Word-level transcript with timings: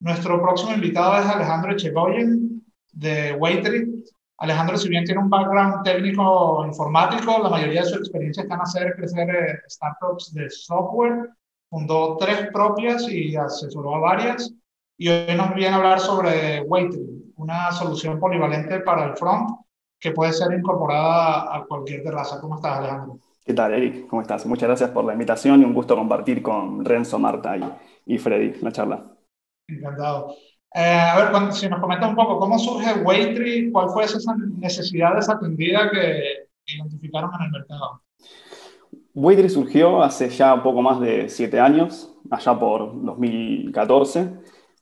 Nuestro 0.00 0.40
próximo 0.40 0.72
invitado 0.72 1.18
es 1.18 1.26
Alejandro 1.26 1.72
Echegoyen 1.72 2.62
de 2.92 3.32
Waitry. 3.32 4.04
Alejandro, 4.38 4.76
si 4.76 4.88
bien 4.88 5.04
tiene 5.04 5.20
un 5.20 5.28
background 5.28 5.82
técnico 5.82 6.64
informático, 6.64 7.42
la 7.42 7.48
mayoría 7.48 7.82
de 7.82 7.88
su 7.88 7.96
experiencia 7.96 8.44
está 8.44 8.54
en 8.54 8.60
hacer 8.60 8.94
crecer 8.94 9.28
eh, 9.28 9.58
startups 9.68 10.32
de 10.34 10.48
software. 10.50 11.30
Fundó 11.68 12.16
tres 12.16 12.48
propias 12.52 13.08
y 13.08 13.34
asesoró 13.34 13.96
a 13.96 13.98
varias. 13.98 14.54
Y 14.96 15.08
hoy 15.08 15.34
nos 15.36 15.52
viene 15.54 15.74
a 15.74 15.78
hablar 15.78 15.98
sobre 15.98 16.60
Waitry, 16.60 17.32
una 17.36 17.72
solución 17.72 18.20
polivalente 18.20 18.78
para 18.80 19.04
el 19.04 19.16
front 19.16 19.50
que 19.98 20.12
puede 20.12 20.32
ser 20.32 20.52
incorporada 20.52 21.56
a 21.56 21.64
cualquier 21.64 22.04
terraza. 22.04 22.40
¿Cómo 22.40 22.54
estás, 22.54 22.78
Alejandro? 22.78 23.18
¿Qué 23.44 23.52
tal, 23.52 23.74
Eric? 23.74 24.06
¿Cómo 24.06 24.22
estás? 24.22 24.46
Muchas 24.46 24.68
gracias 24.68 24.90
por 24.90 25.04
la 25.04 25.12
invitación 25.14 25.60
y 25.60 25.64
un 25.64 25.74
gusto 25.74 25.96
compartir 25.96 26.40
con 26.40 26.84
Renzo, 26.84 27.18
Marta 27.18 27.56
y, 27.56 27.64
y 28.06 28.18
Freddy 28.18 28.60
la 28.60 28.70
charla. 28.70 29.17
Encantado. 29.68 30.34
Eh, 30.74 30.80
a 30.80 31.30
ver, 31.30 31.52
si 31.52 31.68
nos 31.68 31.80
comenta 31.80 32.08
un 32.08 32.14
poco, 32.14 32.38
¿cómo 32.38 32.58
surge 32.58 33.02
Waitry? 33.02 33.70
¿Cuál 33.70 33.90
fue 33.90 34.04
esa 34.04 34.34
necesidad 34.58 35.14
desatendida 35.14 35.90
que 35.90 36.48
identificaron 36.66 37.30
en 37.38 37.46
el 37.46 37.50
mercado? 37.50 38.02
Waitry 39.14 39.48
surgió 39.48 40.02
hace 40.02 40.28
ya 40.30 40.62
poco 40.62 40.80
más 40.80 41.00
de 41.00 41.28
siete 41.28 41.60
años, 41.60 42.14
allá 42.30 42.58
por 42.58 43.04
2014, 43.04 44.34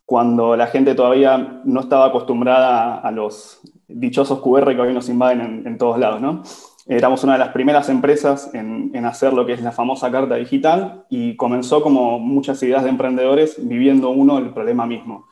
cuando 0.05 0.57
la 0.57 0.67
gente 0.67 0.95
todavía 0.95 1.63
no 1.65 1.81
estaba 1.81 2.07
acostumbrada 2.07 2.99
a 2.99 3.11
los 3.11 3.61
dichosos 3.89 4.41
QR 4.41 4.75
que 4.75 4.81
hoy 4.81 4.95
nos 4.95 5.09
invaden 5.09 5.41
en, 5.41 5.67
en 5.67 5.79
todos 5.79 5.99
lados, 5.99 6.21
¿no? 6.21 6.43
Éramos 6.89 7.25
una 7.25 7.33
de 7.33 7.41
las 7.41 7.49
primeras 7.49 7.89
empresas 7.89 8.55
en, 8.55 9.05
hacer 9.05 9.33
lo 9.33 9.45
que 9.45 9.55
es 9.55 9.63
la 9.63 9.73
famosa 9.73 10.11
carta 10.11 10.37
digital 10.37 11.05
y 11.11 11.35
comenzó 11.35 11.83
como 11.83 12.21
muchas 12.21 12.63
ideas 12.63 12.85
de 12.85 12.91
emprendedores 12.91 13.57
viviendo 13.59 14.11
uno 14.11 14.39
el 14.39 14.53
problema 14.53 14.87
mismo. 14.87 15.27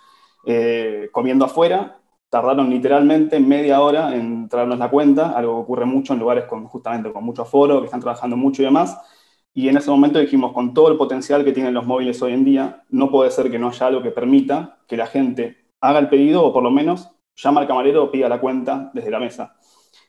Eh, 0.47 1.09
comiendo 1.13 1.45
afuera, 1.45 2.01
tardaron 2.29 2.71
literalmente 2.71 3.39
media 3.39 3.81
hora 3.81 4.17
en 4.17 4.49
traernos 4.49 4.81
la 4.81 4.91
cuenta, 4.91 5.31
algo 5.31 5.55
que 5.55 5.61
ocurre 5.63 5.85
mucho 5.87 6.13
en 6.13 6.19
lugares 6.19 6.45
con, 6.47 6.67
justamente 6.67 7.13
con 7.13 7.23
mucho 7.23 7.43
aforo, 7.43 7.79
que 7.79 7.87
están 7.87 8.01
trabajando 8.01 8.37
mucho 8.37 8.63
y 8.63 8.65
demás. 8.65 8.99
Y 9.55 9.69
en 9.69 9.77
ese 9.77 9.91
momento 9.91 10.19
dijimos, 10.19 10.53
con 10.53 10.75
todo 10.75 10.91
el 10.91 10.97
potencial 10.99 11.45
que 11.45 11.53
tienen 11.53 11.73
los 11.73 11.87
móviles 11.87 12.21
hoy 12.21 12.33
en 12.33 12.45
día, 12.45 12.83
no 12.91 13.13
puede 13.13 13.31
ser 13.31 13.49
que 13.53 13.61
no 13.61 13.69
haya 13.69 13.87
algo 13.87 14.03
que 14.03 14.11
permita 14.11 14.79
que 14.89 14.97
la 14.97 15.07
gente 15.07 15.69
haga 15.81 16.01
el 16.01 16.09
pedido 16.09 16.43
o 16.45 16.53
por 16.53 16.65
lo 16.65 16.73
menos 16.73 17.11
llama 17.37 17.61
al 17.61 17.69
camarero 17.69 18.03
o 18.03 18.11
pida 18.11 18.29
la 18.29 18.41
cuenta 18.41 18.91
desde 18.93 19.13
la 19.13 19.21
mesa. 19.21 19.55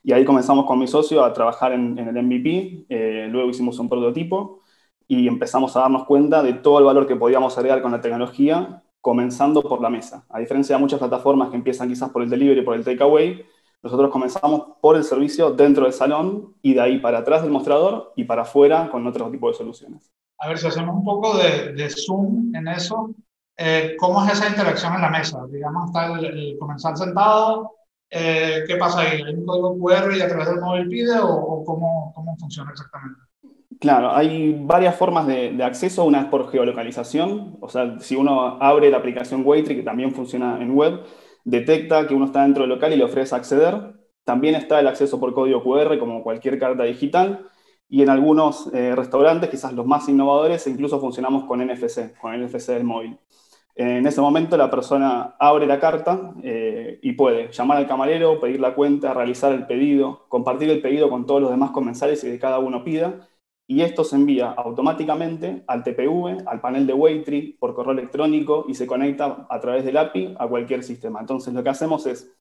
Y 0.06 0.14
ahí 0.14 0.24
comenzamos 0.24 0.66
con 0.68 0.78
mi 0.78 0.86
socio 0.86 1.24
a 1.24 1.34
trabajar 1.34 1.74
en, 1.74 1.98
en 1.98 2.08
el 2.08 2.18
MVP, 2.18 2.86
eh, 2.90 3.28
luego 3.28 3.50
hicimos 3.50 3.80
un 3.80 3.90
prototipo 3.90 4.62
y 5.08 5.28
empezamos 5.28 5.76
a 5.76 5.80
darnos 5.80 6.06
cuenta 6.06 6.44
de 6.44 6.54
todo 6.54 6.78
el 6.78 6.86
valor 6.86 7.08
que 7.08 7.16
podíamos 7.16 7.58
agregar 7.58 7.82
con 7.82 7.92
la 7.92 8.02
tecnología, 8.02 8.84
comenzando 9.02 9.64
por 9.64 9.82
la 9.82 9.90
mesa. 9.90 10.24
A 10.30 10.38
diferencia 10.40 10.76
de 10.76 10.82
muchas 10.82 11.00
plataformas 11.00 11.50
que 11.50 11.56
empiezan 11.56 11.90
quizás 11.90 12.12
por 12.12 12.22
el 12.22 12.30
delivery, 12.30 12.62
por 12.62 12.76
el 12.76 12.84
takeaway, 12.84 13.44
nosotros 13.82 14.12
comenzamos 14.12 14.78
por 14.80 14.96
el 14.96 15.04
servicio 15.04 15.50
dentro 15.50 15.86
del 15.86 15.94
salón 15.94 16.54
y 16.62 16.76
de 16.76 16.82
ahí 16.82 17.00
para 17.00 17.20
atrás 17.20 17.42
del 17.42 17.50
mostrador 17.52 18.14
y 18.16 18.26
para 18.26 18.44
afuera 18.44 18.90
con 18.92 19.08
otro 19.08 19.32
tipo 19.32 19.48
de 19.48 19.56
soluciones. 19.56 20.12
A 20.38 20.50
ver 20.50 20.60
si 20.60 20.68
hacemos 20.68 20.98
un 20.98 21.04
poco 21.04 21.36
de, 21.36 21.74
de 21.74 21.90
zoom 21.90 22.54
en 22.56 22.68
eso. 22.68 23.10
Eh, 23.58 23.96
¿Cómo 23.98 24.24
es 24.24 24.34
esa 24.34 24.50
interacción 24.50 24.94
en 24.94 25.02
la 25.02 25.10
mesa? 25.10 25.40
Digamos, 25.50 25.88
está 25.88 26.14
el, 26.14 26.26
el 26.26 26.58
comensal 26.60 26.96
sentado, 26.96 27.72
eh, 28.10 28.64
¿qué 28.68 28.76
pasa 28.76 29.02
ahí? 29.02 29.22
¿Hay 29.22 29.34
un 29.34 29.46
código 29.46 29.78
QR 29.80 30.16
y 30.16 30.22
a 30.22 30.28
través 30.28 30.48
del 30.48 30.62
móvil 30.62 30.88
pide 30.88 31.18
o, 31.20 31.28
o 31.28 31.66
cómo, 31.66 32.12
cómo, 32.16 32.38
funciona 32.38 32.72
exactamente? 32.72 33.20
Claro, 33.80 34.12
hay 34.12 34.58
varias 34.64 34.96
formas 34.96 35.28
de, 35.28 35.52
de, 35.52 35.64
acceso. 35.64 36.06
Una 36.06 36.22
es 36.22 36.26
por 36.28 36.50
geolocalización, 36.50 37.58
o 37.60 37.70
sea, 37.70 38.00
si 38.00 38.16
uno 38.16 38.58
abre 38.62 38.90
la 38.90 38.98
aplicación 38.98 39.44
Waitry, 39.46 39.76
que 39.76 39.84
también 39.84 40.14
funciona 40.14 40.62
en 40.62 40.72
web, 40.72 41.02
detecta 41.44 42.08
que 42.08 42.14
uno 42.14 42.26
está 42.26 42.44
dentro 42.44 42.64
del 42.64 42.70
local 42.70 42.94
y 42.94 42.98
le 42.98 43.04
ofrece 43.04 43.36
acceder. 43.36 43.96
También 44.24 44.56
está 44.56 44.80
el 44.80 44.88
acceso 44.88 45.20
por 45.20 45.34
código 45.34 45.64
QR, 45.64 46.00
como 46.00 46.24
cualquier 46.24 46.58
carta 46.60 46.84
digital. 46.84 47.48
Y 47.88 48.02
en 48.02 48.10
algunos 48.10 48.74
eh, 48.74 48.96
restaurantes, 48.96 49.50
quizás 49.50 49.74
los 49.74 49.86
más 49.86 50.10
innovadores, 50.10 50.66
incluso 50.68 51.00
funcionamos 51.00 51.46
con 51.46 51.62
NFC, 51.62 52.18
con 52.20 52.34
NFC 52.42 52.70
del 52.70 52.84
móvil. 52.84 53.20
En 53.78 54.08
ese 54.08 54.22
momento 54.22 54.56
la 54.56 54.72
persona 54.72 55.36
abre 55.38 55.68
la 55.68 55.82
carta 55.82 56.34
eh, 56.42 56.98
y 57.02 57.12
puede 57.12 57.52
llamar 57.52 57.78
al 57.78 57.88
camarero, 57.88 58.40
pedir 58.40 58.62
la 58.62 58.74
cuenta, 58.74 59.14
realizar 59.14 59.52
el 59.52 59.68
pedido, 59.68 60.26
compartir 60.30 60.70
el 60.70 60.82
pedido 60.82 61.10
con 61.10 61.26
todos 61.26 61.42
los 61.42 61.52
demás 61.52 61.72
comensales 61.72 62.24
y 62.24 62.28
que 62.28 62.40
cada 62.40 62.60
uno 62.60 62.86
pida. 62.86 63.28
Y 63.68 63.82
esto 63.82 64.06
se 64.06 64.16
envía 64.16 64.52
automáticamente 64.52 65.64
al 65.68 65.84
TPV, 65.84 66.48
al 66.48 66.62
panel 66.62 66.88
de 66.88 66.94
Waitry, 66.94 67.58
por 67.60 67.74
correo 67.76 67.92
electrónico 67.92 68.66
y 68.70 68.76
se 68.76 68.88
conecta 68.88 69.46
a 69.50 69.60
través 69.60 69.84
del 69.84 69.98
API 69.98 70.36
a 70.40 70.48
cualquier 70.48 70.82
sistema. 70.84 71.20
Entonces 71.20 71.54
lo 71.54 71.62
que 71.62 71.70
hacemos 71.70 72.06
es 72.06 72.34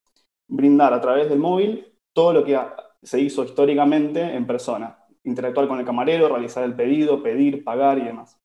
brindar 0.47 0.93
a 0.93 1.01
través 1.01 1.29
del 1.29 1.41
móvil 1.41 1.93
todo 2.13 2.33
lo 2.33 2.45
que 2.45 2.57
se 3.03 3.21
hizo 3.21 3.43
históricamente 3.43 4.21
en 4.21 4.47
persona. 4.47 4.99
Interactuar 5.25 5.67
con 5.67 5.81
el 5.81 5.87
camarero, 5.87 6.29
realizar 6.29 6.63
el 6.63 6.77
pedido, 6.77 7.23
pedir, 7.23 7.65
pagar 7.65 7.99
y 7.99 8.05
demás. 8.05 8.39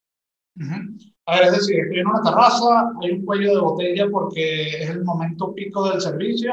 Uh. 0.55 1.18
A 1.29 1.35
ver, 1.35 1.43
es 1.45 1.51
decir, 1.51 1.79
estoy 1.79 1.99
en 1.99 2.07
una 2.07 2.23
terraza, 2.23 2.91
hay 3.03 3.11
un 3.11 3.23
cuello 3.23 3.53
de 3.53 3.61
botella 3.61 4.07
porque 4.11 4.69
es 4.81 4.89
el 4.89 5.03
momento 5.03 5.53
pico 5.53 5.87
del 5.87 6.01
servicio 6.01 6.51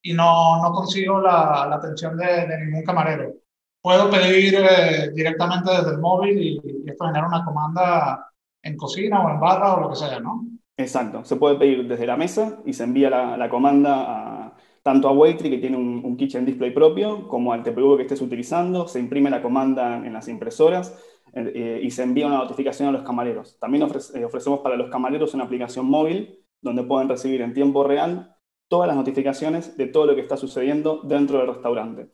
y 0.00 0.12
no, 0.12 0.62
no 0.62 0.72
consigo 0.72 1.20
la, 1.20 1.66
la 1.68 1.76
atención 1.76 2.16
de, 2.16 2.46
de, 2.46 2.64
ningún 2.64 2.84
camarero. 2.84 3.34
Puedo 3.80 4.08
pedir 4.10 4.54
eh, 4.54 5.10
directamente 5.12 5.72
desde 5.72 5.90
el 5.90 5.98
móvil 5.98 6.38
y, 6.38 6.60
y, 6.62 6.88
esto 6.88 7.06
genera 7.06 7.26
una 7.26 7.44
comanda 7.44 8.30
en 8.62 8.76
cocina 8.76 9.24
o 9.24 9.30
en 9.30 9.40
barra 9.40 9.74
o 9.74 9.80
lo 9.80 9.90
que 9.90 9.96
sea, 9.96 10.20
¿no? 10.20 10.46
Exacto, 10.76 11.24
se 11.24 11.34
puede 11.34 11.56
pedir 11.56 11.88
desde 11.88 12.06
la 12.06 12.16
mesa 12.16 12.60
y 12.64 12.74
se 12.74 12.84
envía 12.84 13.10
la, 13.10 13.36
la 13.36 13.48
comanda 13.48 14.04
a, 14.06 14.56
tanto 14.84 15.08
a 15.08 15.12
Waitry, 15.12 15.50
que 15.50 15.58
tiene 15.58 15.76
un, 15.76 16.00
un 16.04 16.16
kitchen 16.16 16.46
display 16.46 16.70
propio, 16.70 17.26
como 17.26 17.52
al 17.52 17.64
TPU 17.64 17.96
que 17.96 18.02
estés 18.02 18.20
utilizando, 18.20 18.86
se 18.86 19.00
imprime 19.00 19.30
la 19.30 19.42
comanda 19.42 19.96
en 19.96 20.12
las 20.12 20.28
impresoras 20.28 20.96
eh, 21.34 21.80
y 21.82 21.90
se 21.90 22.02
envía 22.02 22.26
una 22.26 22.38
notificación 22.38 22.88
a 22.88 22.92
los 22.92 23.02
camareros. 23.02 23.58
También 23.58 23.84
eh, 23.84 24.24
ofrecemos 24.24 24.60
para 24.60 24.76
los 24.76 24.90
camareros 24.90 25.32
una 25.34 25.44
aplicación 25.44 25.86
móvil 25.86 26.38
donde 26.60 26.82
pueden 26.82 27.08
recibir 27.08 27.40
en 27.40 27.54
tiempo 27.54 27.84
real 27.84 28.36
todas 28.68 28.86
las 28.86 28.96
notificaciones 28.96 29.76
de 29.76 29.86
todo 29.86 30.06
lo 30.06 30.14
que 30.14 30.20
está 30.20 30.36
sucediendo 30.36 31.00
dentro 31.04 31.38
del 31.38 31.48
restaurante. 31.48 32.10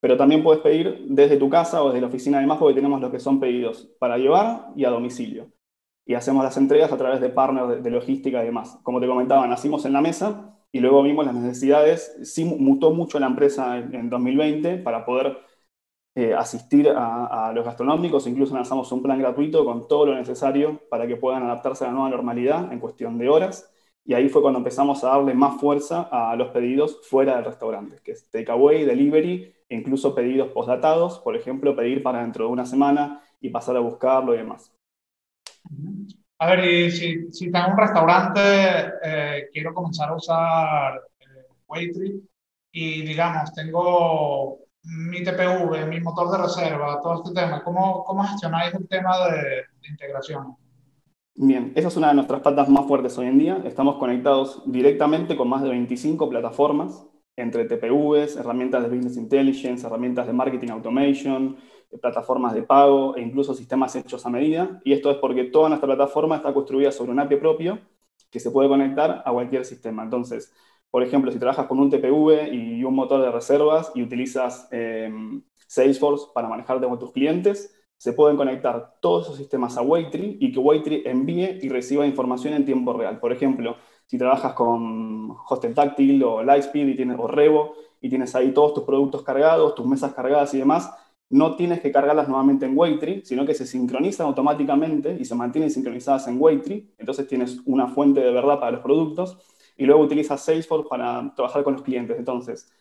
Pero 0.00 0.16
también 0.16 0.42
puedes 0.42 0.62
pedir 0.62 1.06
desde 1.08 1.36
tu 1.36 1.48
casa 1.48 1.82
o 1.82 1.88
desde 1.88 2.00
la 2.00 2.08
oficina 2.08 2.40
de 2.40 2.46
más 2.46 2.58
porque 2.58 2.74
tenemos 2.74 3.00
lo 3.00 3.10
que 3.10 3.20
son 3.20 3.38
pedidos 3.38 3.88
para 3.98 4.18
llevar 4.18 4.68
y 4.74 4.84
a 4.84 4.90
domicilio. 4.90 5.52
Y 6.04 6.14
hacemos 6.14 6.42
las 6.42 6.56
entregas 6.56 6.92
a 6.92 6.96
través 6.96 7.20
de 7.20 7.28
partners 7.28 7.82
de, 7.82 7.90
logística 7.90 8.42
y 8.42 8.46
demás. 8.46 8.78
Como 8.82 9.00
te 9.00 9.06
comentaba, 9.06 9.46
nacimos 9.46 9.84
en 9.84 9.92
la 9.92 10.00
mesa 10.00 10.58
y 10.72 10.80
luego 10.80 11.02
vimos 11.02 11.24
las 11.24 11.34
necesidades. 11.34 12.18
Sí 12.24 12.44
mutó 12.44 12.90
mucho 12.90 13.20
la 13.20 13.26
empresa 13.26 13.78
en 13.78 14.10
2020 14.10 14.78
para 14.78 15.04
poder 15.04 15.38
eh, 16.14 16.34
asistir 16.34 16.90
a, 16.94 17.52
los 17.54 17.64
gastronómicos, 17.64 18.26
incluso 18.26 18.54
lanzamos 18.54 18.92
un 18.92 19.02
plan 19.02 19.18
gratuito 19.18 19.64
con 19.64 19.88
todo 19.88 20.06
lo 20.06 20.14
necesario 20.14 20.80
para 20.90 21.06
que 21.06 21.16
puedan 21.16 21.42
adaptarse 21.44 21.84
a 21.84 21.86
la 21.88 21.94
nueva 21.94 22.10
normalidad 22.10 22.70
en 22.72 22.80
cuestión 22.80 23.16
de 23.16 23.28
horas. 23.30 23.72
Y 24.04 24.14
ahí 24.14 24.28
fue 24.28 24.42
cuando 24.42 24.58
empezamos 24.58 25.02
a 25.04 25.08
darle 25.08 25.32
más 25.32 25.60
fuerza 25.60 26.08
a 26.10 26.36
los 26.36 26.48
pedidos 26.48 27.00
fuera 27.08 27.36
del 27.36 27.46
restaurante, 27.46 27.96
que 28.04 28.12
es 28.12 28.28
takeaway, 28.30 28.84
delivery, 28.84 29.54
e 29.68 29.76
incluso 29.76 30.14
pedidos 30.14 30.48
postdatados, 30.48 31.18
por 31.20 31.34
ejemplo, 31.34 31.74
pedir 31.74 32.02
para 32.02 32.20
dentro 32.20 32.44
de 32.44 32.50
una 32.50 32.66
semana 32.66 33.22
y 33.40 33.48
pasar 33.48 33.76
a 33.76 33.80
buscarlo 33.80 34.34
y 34.34 34.38
demás. 34.38 34.70
A 36.38 36.46
ver, 36.46 36.64
y 36.64 36.90
si, 36.90 37.32
si 37.32 37.50
tengo 37.50 37.68
un 37.68 37.78
restaurante, 37.78 38.40
eh, 39.02 39.48
quiero 39.50 39.72
comenzar 39.72 40.10
a 40.10 40.16
usar 40.16 41.00
eh, 41.20 42.20
y 42.72 43.02
digamos, 43.02 43.52
tengo 43.54 44.61
mi 44.84 45.22
TPV, 45.22 45.86
mi 45.86 46.00
motor 46.00 46.30
de 46.30 46.38
reserva, 46.38 47.00
todo 47.00 47.22
este 47.22 47.40
tema, 47.40 47.62
¿cómo, 47.62 48.04
cómo 48.04 48.24
gestionáis 48.24 48.74
el 48.74 48.88
tema 48.88 49.26
de, 49.26 49.36
de, 49.36 49.88
integración? 49.88 50.56
Bien, 51.34 51.72
esa 51.74 51.88
es 51.88 51.96
una 51.96 52.08
de 52.08 52.14
nuestras 52.14 52.40
patas 52.40 52.68
más 52.68 52.86
fuertes 52.86 53.16
hoy 53.16 53.26
en 53.26 53.38
día. 53.38 53.62
Estamos 53.64 53.96
conectados 53.96 54.62
directamente 54.66 55.36
con 55.36 55.48
más 55.48 55.62
de 55.62 55.70
25 55.70 56.28
plataformas, 56.28 57.06
entre 57.36 57.64
TPVs, 57.64 58.36
herramientas 58.36 58.82
de 58.82 58.88
Business 58.88 59.16
Intelligence, 59.16 59.86
herramientas 59.86 60.26
de 60.26 60.32
Marketing 60.32 60.68
Automation, 60.68 61.56
plataformas 62.00 62.54
de 62.54 62.62
pago 62.62 63.16
e 63.16 63.22
incluso 63.22 63.54
sistemas 63.54 63.94
hechos 63.96 64.24
a 64.26 64.30
medida. 64.30 64.80
Y 64.84 64.92
esto 64.92 65.10
es 65.10 65.16
porque 65.18 65.44
toda 65.44 65.68
nuestra 65.68 65.86
plataforma 65.86 66.36
está 66.36 66.52
construida 66.52 66.92
sobre 66.92 67.12
un 67.12 67.20
API 67.20 67.36
propio 67.36 67.78
que 68.30 68.40
se 68.40 68.50
puede 68.50 68.68
conectar 68.68 69.22
a 69.24 69.32
cualquier 69.32 69.64
sistema. 69.64 70.02
Entonces, 70.02 70.52
por 70.92 71.02
ejemplo, 71.02 71.32
si 71.32 71.38
trabajas 71.38 71.66
con 71.66 71.80
un 71.80 71.88
TPV 71.88 72.52
y 72.52 72.84
un 72.84 72.94
motor 72.94 73.22
de 73.22 73.30
reservas 73.30 73.90
y 73.94 74.02
utilizas 74.02 74.68
eh, 74.72 75.10
Salesforce 75.66 76.26
para 76.34 76.48
manejarte 76.48 76.86
con 76.86 76.98
tus 76.98 77.12
clientes, 77.12 77.74
se 77.96 78.12
pueden 78.12 78.36
conectar 78.36 78.96
todos 79.00 79.24
esos 79.24 79.38
sistemas 79.38 79.78
a 79.78 79.80
Waitry 79.80 80.36
y 80.38 80.52
que 80.52 80.58
Waitry 80.58 81.04
envíe 81.06 81.60
y 81.62 81.70
reciba 81.70 82.06
información 82.06 82.52
en 82.52 82.66
tiempo 82.66 82.92
real. 82.92 83.18
Por 83.20 83.32
ejemplo, 83.32 83.76
si 84.04 84.18
trabajas 84.18 84.52
con 84.52 85.34
Hostel 85.48 85.74
Táctil 85.74 86.22
o 86.24 86.42
Lightspeed 86.42 86.88
y 86.88 86.94
tienes, 86.94 87.16
o 87.18 87.26
Revo 87.26 87.72
y 88.02 88.10
tienes 88.10 88.34
ahí 88.34 88.52
todos 88.52 88.74
tus 88.74 88.84
productos 88.84 89.22
cargados, 89.22 89.74
tus 89.74 89.86
mesas 89.86 90.12
cargadas 90.12 90.52
y 90.52 90.58
demás, 90.58 90.92
no 91.30 91.56
tienes 91.56 91.80
que 91.80 91.90
cargarlas 91.90 92.28
nuevamente 92.28 92.66
en 92.66 92.76
Waitree, 92.76 93.24
sino 93.24 93.46
que 93.46 93.54
se 93.54 93.64
sincronizan 93.64 94.26
automáticamente 94.26 95.16
y 95.18 95.24
se 95.24 95.34
mantienen 95.34 95.70
sincronizadas 95.70 96.28
en 96.28 96.36
Waitree. 96.38 96.92
Entonces 96.98 97.26
tienes 97.26 97.62
una 97.64 97.88
fuente 97.88 98.20
de 98.20 98.30
verdad 98.30 98.60
para 98.60 98.72
los 98.72 98.82
productos 98.82 99.38
y 99.82 99.84
luego 99.84 100.02
utilizas 100.02 100.44
Salesforce 100.44 100.88
para 100.88 101.34
trabajar 101.34 101.64
con 101.64 101.72
los 101.72 101.82
clientes. 101.82 102.16
Entonces, 102.16 102.72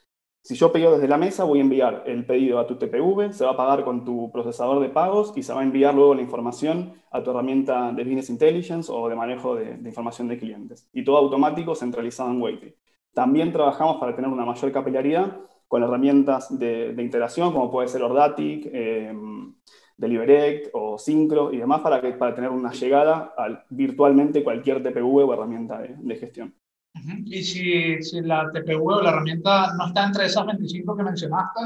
si 0.43 0.53
yo 0.53 0.71
pido 0.71 0.91
desde 0.93 1.07
la 1.07 1.17
mesa, 1.17 1.45
voy 1.45 1.57
a 1.57 1.63
enviar 1.63 2.03
el 2.05 2.27
pedido 2.27 2.59
a 2.59 2.67
tu 2.67 2.75
TPV, 2.75 3.33
se 3.33 3.43
va 3.43 3.51
a 3.51 3.57
pagar 3.57 3.83
con 3.83 4.05
tu 4.05 4.31
procesador 4.31 4.79
de 4.79 4.89
pagos 4.89 5.33
y 5.35 5.41
se 5.41 5.51
va 5.51 5.61
a 5.61 5.63
enviar 5.63 5.95
luego 5.95 6.13
la 6.13 6.21
información 6.21 6.93
a 7.09 7.23
tu 7.23 7.31
herramienta 7.31 7.91
de 7.91 8.03
Business 8.03 8.29
Intelligence 8.29 8.91
o 8.91 9.09
de 9.09 9.15
manejo 9.15 9.55
de, 9.55 9.79
información 9.83 10.27
de 10.27 10.37
clientes. 10.37 10.87
Y 10.93 11.03
todo 11.03 11.17
automático 11.17 11.73
centralizado 11.73 12.29
en 12.29 12.39
Waitree. 12.39 12.77
También 13.15 13.51
trabajamos 13.51 13.97
para 13.97 14.15
tener 14.15 14.29
una 14.29 14.45
mayor 14.45 14.71
capilaridad 14.71 15.39
con 15.67 15.81
herramientas 15.81 16.55
de, 16.59 16.93
integración, 16.99 17.51
como 17.51 17.71
puede 17.71 17.87
ser 17.87 18.03
Ordatic, 18.03 18.69
eh, 18.71 19.11
Deliverect 20.01 20.69
o 20.73 20.97
Syncro 20.97 21.51
y 21.53 21.57
demás, 21.57 21.81
para, 21.81 22.01
que, 22.01 22.11
para 22.13 22.33
tener 22.35 22.49
una 22.49 22.71
llegada 22.71 23.33
a 23.37 23.65
virtualmente 23.69 24.43
cualquier 24.43 24.81
TPV 24.81 25.23
o 25.23 25.33
herramienta 25.33 25.79
de, 25.79 26.15
gestión. 26.15 26.55
Y 27.25 27.43
si, 27.43 28.01
si, 28.01 28.21
la 28.21 28.51
TPV 28.51 28.81
o 28.81 29.01
la 29.01 29.09
herramienta 29.09 29.73
no 29.75 29.87
está 29.87 30.05
entre 30.05 30.25
esas 30.25 30.45
25 30.45 30.95
que 30.95 31.03
mencionaste, 31.03 31.61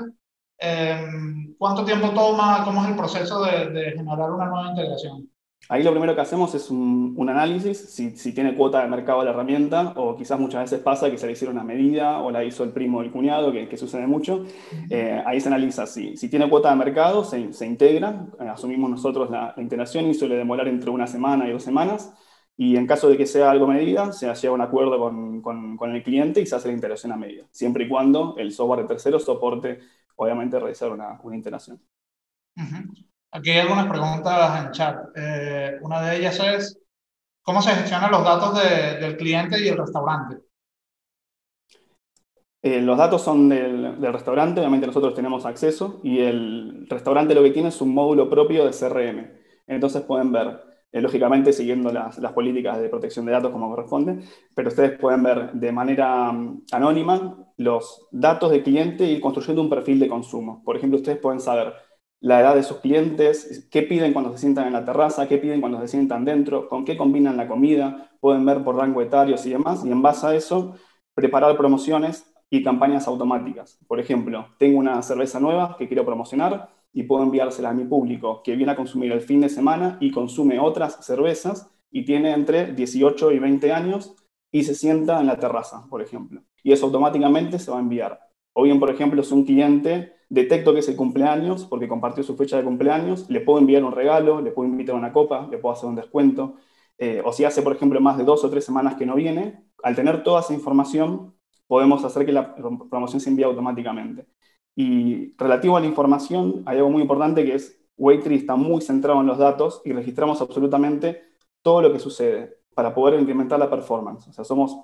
em, 0.60 1.56
¿cuánto 1.58 1.84
tiempo 1.84 2.10
toma? 2.12 2.64
¿Cómo 2.64 2.84
es 2.84 2.90
el 2.90 2.96
proceso 2.96 3.44
de, 3.44 3.70
de 3.70 3.92
generar 3.92 4.32
una 4.32 4.46
nueva 4.48 4.70
integración? 4.70 5.30
Ahí 5.68 5.82
lo 5.82 5.90
primero 5.92 6.14
que 6.14 6.22
hacemos 6.22 6.54
es 6.54 6.70
un, 6.70 7.28
análisis, 7.28 7.80
si, 7.90 8.34
tiene 8.34 8.56
cuota 8.56 8.84
de 8.84 8.88
mercado 8.88 9.24
la 9.24 9.32
herramienta, 9.32 9.94
o 9.96 10.16
quizás 10.16 10.40
muchas 10.40 10.62
veces 10.62 10.80
pasa 10.80 11.10
que 11.10 11.18
se 11.18 11.26
le 11.26 11.32
hicieron 11.32 11.56
una 11.56 11.64
medida 11.64 12.20
o 12.22 12.30
la 12.30 12.44
hizo 12.44 12.64
el 12.64 12.70
primo 12.70 13.00
o 13.00 13.02
el 13.02 13.12
cuñado, 13.12 13.52
que, 13.52 13.76
sucede 13.76 14.06
mucho. 14.06 14.46
Eh, 14.92 15.24
ahí 15.26 15.42
se 15.42 15.48
analiza 15.48 15.88
si, 15.88 16.16
si 16.18 16.30
tiene 16.30 16.48
cuota 16.50 16.70
de 16.70 16.76
mercado, 16.76 17.24
se, 17.24 17.52
se 17.52 17.66
integra, 17.66 18.28
eh, 18.40 18.48
asumimos 18.48 18.92
nosotros 18.92 19.32
la, 19.32 19.56
integración 19.58 20.06
y 20.06 20.14
suele 20.14 20.36
demorar 20.36 20.68
entre 20.68 20.92
una 20.92 21.08
semana 21.08 21.48
y 21.48 21.52
dos 21.52 21.64
semanas. 21.64 22.14
Y 22.58 22.78
en 22.78 22.88
caso 22.88 23.10
de 23.10 23.18
que 23.18 23.26
sea 23.26 23.52
algo 23.52 23.68
medida, 23.68 24.14
se 24.14 24.34
llega 24.34 24.52
a 24.52 24.56
un 24.56 24.62
acuerdo 24.62 25.00
con, 25.42 25.96
el 25.96 26.04
cliente 26.04 26.42
y 26.42 26.46
se 26.46 26.56
hace 26.56 26.70
la 26.70 26.74
integración 26.74 27.12
a 27.12 27.18
medida, 27.18 27.46
siempre 27.52 27.86
y 27.86 27.90
cuando 27.90 28.36
el 28.38 28.52
software 28.52 28.82
de 28.82 28.88
tercero 28.88 29.20
soporte, 29.20 29.80
obviamente, 30.16 30.60
realizar 30.60 30.92
una, 30.92 31.20
integración. 31.34 31.82
Aquí 33.32 33.52
hay 33.52 33.60
algunas 33.60 33.88
preguntas 33.88 34.66
en 34.66 34.72
chat. 34.72 34.98
Eh, 35.16 35.78
una 35.82 36.02
de 36.02 36.18
ellas 36.18 36.40
es, 36.40 36.80
¿cómo 37.42 37.62
se 37.62 37.72
gestionan 37.72 38.12
los 38.12 38.24
datos 38.24 38.56
del 39.00 39.18
cliente 39.18 39.60
y 39.60 39.68
el 39.68 39.78
restaurante? 39.78 40.38
Eh, 42.66 42.82
los 42.82 42.98
datos 42.98 43.22
son 43.22 43.48
del, 43.48 43.96
restaurante, 44.12 44.60
obviamente 44.60 44.88
nosotros 44.88 45.14
tenemos 45.14 45.46
acceso 45.46 46.00
y 46.04 46.22
el 46.22 46.88
restaurante 46.90 47.36
lo 47.36 47.44
que 47.44 47.52
tiene 47.52 47.70
es 47.70 47.80
un 47.80 47.94
módulo 47.94 48.28
propio 48.28 48.66
de 48.66 48.72
CRM. 48.72 49.30
Entonces 49.68 50.02
pueden 50.02 50.32
ver, 50.32 50.75
eh, 50.96 51.02
lógicamente 51.02 51.52
siguiendo 51.52 51.92
las, 51.92 52.18
políticas 52.32 52.80
de 52.80 52.88
protección 52.88 53.26
de 53.26 53.34
datos 53.34 53.52
como 53.52 53.70
corresponde, 53.70 54.20
pero 54.56 54.70
ustedes 54.70 54.98
pueden 54.98 55.24
ver 55.24 55.52
de 55.52 55.74
manera 55.74 56.32
mm, 56.32 56.62
anónima 56.72 57.38
los 57.58 58.08
datos 58.12 58.50
del 58.52 58.64
cliente 58.64 59.04
y 59.04 59.20
construyendo 59.20 59.62
un 59.62 59.70
perfil 59.70 60.00
de 60.00 60.08
consumo. 60.08 60.64
Por 60.64 60.78
ejemplo, 60.78 60.98
ustedes 60.98 61.18
pueden 61.18 61.42
saber 61.42 61.74
la 62.22 62.40
edad 62.40 62.56
de 62.56 62.64
sus 62.64 62.78
clientes, 62.78 63.68
qué 63.70 63.82
piden 63.82 64.14
cuando 64.14 64.32
se 64.32 64.38
sientan 64.38 64.68
en 64.68 64.74
la 64.74 64.86
terraza, 64.86 65.28
qué 65.28 65.38
piden 65.38 65.60
cuando 65.60 65.82
se 65.82 65.90
sientan 65.90 66.24
dentro, 66.24 66.70
con 66.70 66.86
qué 66.86 66.96
combinan 66.96 67.36
la 67.36 67.50
comida, 67.50 68.12
pueden 68.22 68.46
ver 68.46 68.64
por 68.64 68.78
rango 68.78 69.02
etarios 69.02 69.46
y 69.46 69.50
demás, 69.50 69.84
y 69.84 69.92
en 69.92 70.02
base 70.02 70.26
a 70.28 70.34
eso 70.34 70.76
preparar 71.14 71.58
promociones 71.58 72.34
y 72.50 72.64
campañas 72.64 73.06
automáticas. 73.10 73.80
Por 73.86 74.00
ejemplo, 74.00 74.48
tengo 74.58 74.80
una 74.80 75.02
cerveza 75.02 75.42
nueva 75.42 75.76
que 75.78 75.90
quiero 75.90 76.06
promocionar 76.06 76.70
y 76.96 77.04
puedo 77.04 77.24
enviársela 77.24 77.70
a 77.70 77.74
mi 77.74 77.84
público 77.84 78.42
que 78.42 78.56
viene 78.56 78.72
a 78.72 78.76
consumir 78.76 79.12
el 79.12 79.20
fin 79.20 79.42
de 79.42 79.50
semana 79.50 79.98
y 80.00 80.12
consume 80.12 80.60
otras 80.60 81.06
cervezas 81.06 81.70
y 81.92 82.06
tiene 82.06 82.32
entre 82.32 82.74
18 82.74 83.34
y 83.34 83.40
20 83.40 83.74
años 83.74 84.16
y 84.50 84.64
se 84.64 84.74
sienta 84.74 85.20
en 85.20 85.28
la 85.28 85.38
terraza, 85.38 85.86
por 85.90 86.02
ejemplo. 86.02 86.42
Y 86.64 86.72
eso 86.72 86.86
automáticamente 86.86 87.60
se 87.60 87.70
va 87.70 87.78
a 87.78 87.82
enviar. 87.82 88.22
O 88.54 88.64
bien, 88.64 88.80
por 88.80 88.90
ejemplo, 88.90 89.22
es 89.22 89.30
un 89.34 89.44
cliente 89.44 90.14
detecto 90.30 90.74
que 90.74 90.80
es 90.80 90.88
el 90.88 90.96
cumpleaños 90.96 91.66
porque 91.66 91.90
compartió 91.90 92.24
su 92.24 92.38
fecha 92.38 92.56
de 92.56 92.64
cumpleaños, 92.64 93.30
le 93.30 93.42
puedo 93.42 93.60
enviar 93.60 93.84
un 93.84 93.92
regalo, 93.92 94.40
le 94.40 94.52
puedo 94.52 94.70
invitar 94.70 94.96
a 94.96 94.98
una 94.98 95.12
copa, 95.12 95.50
le 95.52 95.58
puedo 95.58 95.74
hacer 95.76 95.90
un 95.90 95.96
descuento. 95.96 96.56
Eh, 96.98 97.22
o 97.26 97.34
si 97.34 97.44
hace, 97.44 97.62
por 97.62 97.76
ejemplo, 97.76 98.00
más 98.00 98.18
de 98.18 98.24
dos 98.24 98.46
o 98.46 98.50
tres 98.50 98.64
semanas 98.64 98.96
que 98.96 99.06
no 99.06 99.16
viene, 99.16 99.66
al 99.84 99.98
tener 99.98 100.24
toda 100.24 100.40
esa 100.40 100.54
información, 100.54 101.36
podemos 101.68 102.06
hacer 102.06 102.26
que 102.26 102.32
la 102.32 102.56
promoción 102.90 103.20
se 103.20 103.30
envíe 103.30 103.44
automáticamente. 103.44 104.28
Y 104.76 105.34
relativo 105.38 105.78
a 105.78 105.80
la 105.80 105.86
información, 105.86 106.64
hay 106.66 106.78
algo 106.78 106.90
muy 106.90 107.02
importante 107.02 107.46
que 107.46 107.56
es 107.56 107.80
Waitree 107.98 108.36
está 108.36 108.56
muy 108.56 108.82
centrado 108.82 109.22
en 109.22 109.28
los 109.28 109.38
datos 109.38 109.82
y 109.86 109.94
registramos 109.94 110.42
absolutamente 110.42 111.24
todo 111.62 111.82
lo 111.82 111.94
que 111.94 112.00
sucede 112.00 112.58
para 112.74 112.94
poder 112.94 113.20
incrementar 113.20 113.58
la 113.58 113.70
performance. 113.70 114.28
O 114.28 114.34
sea, 114.34 114.44
somos 114.44 114.78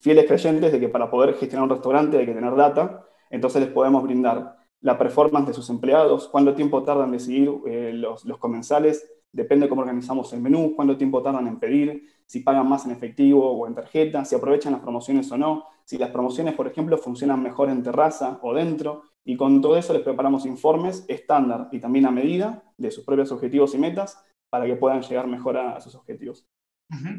fieles 0.00 0.26
creyentes 0.26 0.72
de 0.72 0.80
que 0.80 0.88
para 0.88 1.10
poder 1.10 1.34
gestionar 1.34 1.64
un 1.64 1.70
restaurante 1.70 2.18
hay 2.18 2.26
que 2.26 2.34
tener 2.34 2.54
data, 2.56 3.06
entonces 3.30 3.62
les 3.62 3.70
podemos 3.70 4.02
brindar 4.02 4.56
la 4.80 4.98
performance 4.98 5.48
de 5.48 5.54
sus 5.54 5.70
empleados, 5.70 6.28
cuánto 6.28 6.54
tiempo 6.54 6.82
tardan 6.82 7.06
en 7.06 7.12
decidir 7.12 7.50
eh, 7.66 7.92
los, 7.94 8.24
comensales, 8.38 9.08
depende 9.32 9.68
cómo 9.68 9.82
organizamos 9.82 10.32
el 10.32 10.40
menú, 10.40 10.74
cuánto 10.76 10.96
tiempo 10.96 11.22
tardan 11.22 11.46
en 11.46 11.58
pedir, 11.58 12.08
si 12.26 12.40
pagan 12.40 12.68
más 12.68 12.84
en 12.84 12.92
efectivo 12.92 13.52
o 13.52 13.66
en 13.66 13.74
tarjeta, 13.74 14.24
si 14.24 14.34
aprovechan 14.34 14.72
las 14.72 14.82
promociones 14.82 15.30
o 15.32 15.38
no, 15.38 15.64
si 15.84 15.98
las 15.98 16.10
promociones, 16.10 16.54
por 16.54 16.66
ejemplo, 16.66 16.98
funcionan 16.98 17.42
mejor 17.42 17.70
en 17.70 17.82
terraza 17.82 18.38
o 18.42 18.52
dentro, 18.54 19.02
y 19.26 19.36
con 19.36 19.60
todo 19.60 19.76
eso 19.76 19.92
les 19.92 20.02
preparamos 20.02 20.46
informes 20.46 21.04
estándar 21.08 21.68
y 21.72 21.80
también 21.80 22.06
a 22.06 22.10
medida 22.10 22.62
de 22.78 22.90
sus 22.90 23.04
propios 23.04 23.32
objetivos 23.32 23.74
y 23.74 23.78
metas 23.78 24.24
para 24.48 24.64
que 24.64 24.76
puedan 24.76 25.02
llegar 25.02 25.26
mejor 25.26 25.58
a, 25.58 25.80
sus 25.80 25.96
objetivos. 25.96 26.46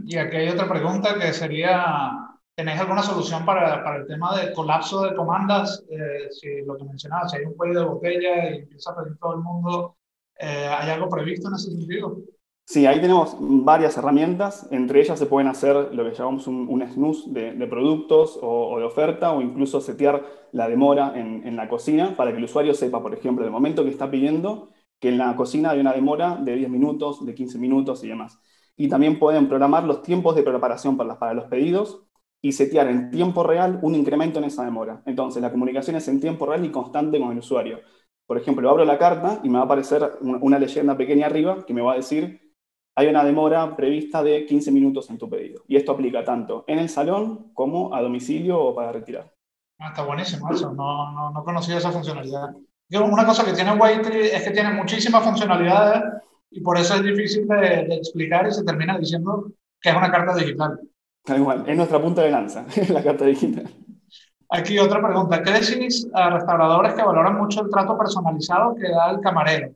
Y 0.05 0.17
aquí 0.17 0.37
hay 0.37 0.47
otra 0.47 0.69
pregunta 0.69 1.19
que 1.19 1.33
sería, 1.33 2.37
¿Tenéis 2.55 2.79
alguna 2.79 3.03
solución 3.03 3.45
para, 3.45 3.83
para, 3.83 3.97
el 3.97 4.07
tema 4.07 4.35
de 4.35 4.51
colapso 4.51 5.03
de 5.03 5.13
comandas? 5.13 5.85
Eh, 5.91 6.29
si 6.31 6.65
lo 6.65 6.75
que 6.75 6.85
mencionabas, 6.85 7.29
si 7.29 7.37
hay 7.37 7.45
un 7.45 7.53
cuello 7.53 7.81
de 7.81 7.85
botella 7.85 8.49
y 8.49 8.57
empieza 8.63 8.91
a 8.91 8.95
pedir 8.95 9.15
todo 9.19 9.33
el 9.35 9.41
mundo, 9.41 9.97
eh, 10.39 10.67
¿hay 10.67 10.89
algo 10.89 11.07
previsto 11.07 11.49
en 11.49 11.53
ese 11.53 11.69
sentido? 11.69 12.17
Sí, 12.69 12.85
ahí 12.85 12.99
tenemos 12.99 13.37
varias 13.39 13.95
herramientas. 13.97 14.67
Entre 14.71 14.99
ellas 14.99 15.17
se 15.17 15.25
pueden 15.25 15.47
hacer 15.47 15.93
lo 15.93 16.03
que 16.03 16.13
llamamos 16.13 16.47
un, 16.47 16.67
un 16.67 17.33
de, 17.33 17.53
de 17.53 17.67
productos 17.67 18.37
o, 18.41 18.71
o, 18.73 18.79
de 18.79 18.83
oferta, 18.85 19.31
o 19.31 19.41
incluso 19.41 19.79
setear 19.79 20.25
la 20.51 20.67
demora 20.67 21.13
en, 21.17 21.47
en, 21.47 21.55
la 21.55 21.69
cocina 21.69 22.15
para 22.17 22.31
que 22.31 22.37
el 22.39 22.43
usuario 22.43 22.73
sepa, 22.73 23.01
por 23.01 23.13
ejemplo, 23.13 23.45
el 23.45 23.51
momento 23.51 23.85
que 23.85 23.89
está 23.89 24.11
pidiendo, 24.11 24.69
que 24.99 25.07
en 25.09 25.17
la 25.17 25.33
cocina 25.37 25.69
hay 25.71 25.79
una 25.79 25.93
demora 25.93 26.35
de 26.35 26.55
10 26.57 26.69
minutos, 26.69 27.25
de 27.25 27.33
15 27.33 27.57
minutos 27.57 28.03
y 28.03 28.09
demás. 28.09 28.37
Y 28.75 28.89
también 28.89 29.17
pueden 29.17 29.47
programar 29.47 29.85
los 29.85 30.01
tiempos 30.01 30.35
de 30.35 30.43
preparación 30.43 30.97
para, 30.97 31.17
para 31.17 31.33
los 31.33 31.45
pedidos 31.45 32.03
y 32.41 32.51
setear 32.51 32.87
en 32.89 33.11
tiempo 33.11 33.43
real 33.43 33.79
un 33.81 33.95
incremento 33.95 34.39
en 34.39 34.45
esa 34.45 34.65
demora. 34.65 35.01
Entonces, 35.05 35.41
la 35.41 35.51
comunicación 35.51 35.95
es 35.95 36.07
en 36.09 36.19
tiempo 36.19 36.45
real 36.45 36.65
y 36.65 36.71
constante 36.71 37.17
con 37.17 37.31
el 37.31 37.37
usuario. 37.39 37.79
Por 38.25 38.37
ejemplo, 38.37 38.69
abro 38.69 38.83
la 38.83 38.97
carta 38.97 39.39
y 39.43 39.47
me 39.49 39.55
va 39.55 39.61
a 39.61 39.65
aparecer 39.65 40.17
una 40.21 40.59
leyenda 40.59 40.97
pequeña 40.97 41.27
arriba 41.27 41.65
que 41.65 41.73
me 41.73 41.81
va 41.81 41.93
a 41.93 41.95
decir, 41.95 42.41
hay 42.97 43.07
una 43.07 43.23
demora 43.23 43.75
prevista 43.75 44.23
de 44.23 44.43
15 44.43 44.71
minutos 44.71 45.07
en 45.11 45.19
tu 45.19 45.29
pedido. 45.29 45.61
Y 45.67 45.75
esto 45.75 45.91
aplica 45.91 46.23
tanto 46.23 46.63
en 46.65 46.79
el 46.79 46.89
salón 46.89 47.51
como 47.53 47.93
a 47.93 48.01
domicilio 48.01 48.59
o 48.59 48.73
para 48.73 48.91
retirar. 48.91 49.31
Ah, 49.77 49.89
está 49.89 50.03
buenísimo 50.03 50.51
eso, 50.51 50.73
no, 50.73 51.11
no, 51.11 51.29
no 51.29 51.43
conocía 51.43 51.77
esa 51.77 51.91
funcionalidad. 51.91 52.55
una 52.89 53.25
cosa 53.27 53.45
que 53.45 53.53
tiene 53.53 53.73
Waitree 53.73 54.35
es 54.35 54.41
que 54.41 54.49
tiene 54.49 54.71
muchísimas 54.71 55.23
funcionalidades 55.23 56.01
y 56.49 56.61
por 56.61 56.75
eso 56.79 56.95
es 56.95 57.03
difícil 57.03 57.47
de, 57.47 57.85
de 57.85 57.95
explicar 57.97 58.47
y 58.47 58.51
se 58.51 58.63
termina 58.63 58.97
diciendo 58.97 59.51
que 59.79 59.89
es 59.89 59.95
una 59.95 60.11
carta 60.11 60.33
digital. 60.35 60.79
Tal 61.23 61.37
igual, 61.37 61.65
es 61.67 61.77
nuestra 61.77 62.01
punta 62.01 62.23
de 62.23 62.31
lanza, 62.31 62.65
la 62.89 63.03
carta 63.03 63.25
digital. 63.25 63.69
Aquí 64.49 64.79
otra 64.79 65.05
pregunta. 65.05 65.43
¿Qué 65.43 65.51
decís 65.51 66.09
a 66.15 66.31
restauradores 66.31 66.95
que 66.95 67.03
valoran 67.03 67.37
mucho 67.37 67.61
el 67.61 67.69
trato 67.69 67.95
personalizado 67.95 68.73
que 68.73 68.89
da 68.89 69.11
el 69.11 69.19
camarero? 69.19 69.75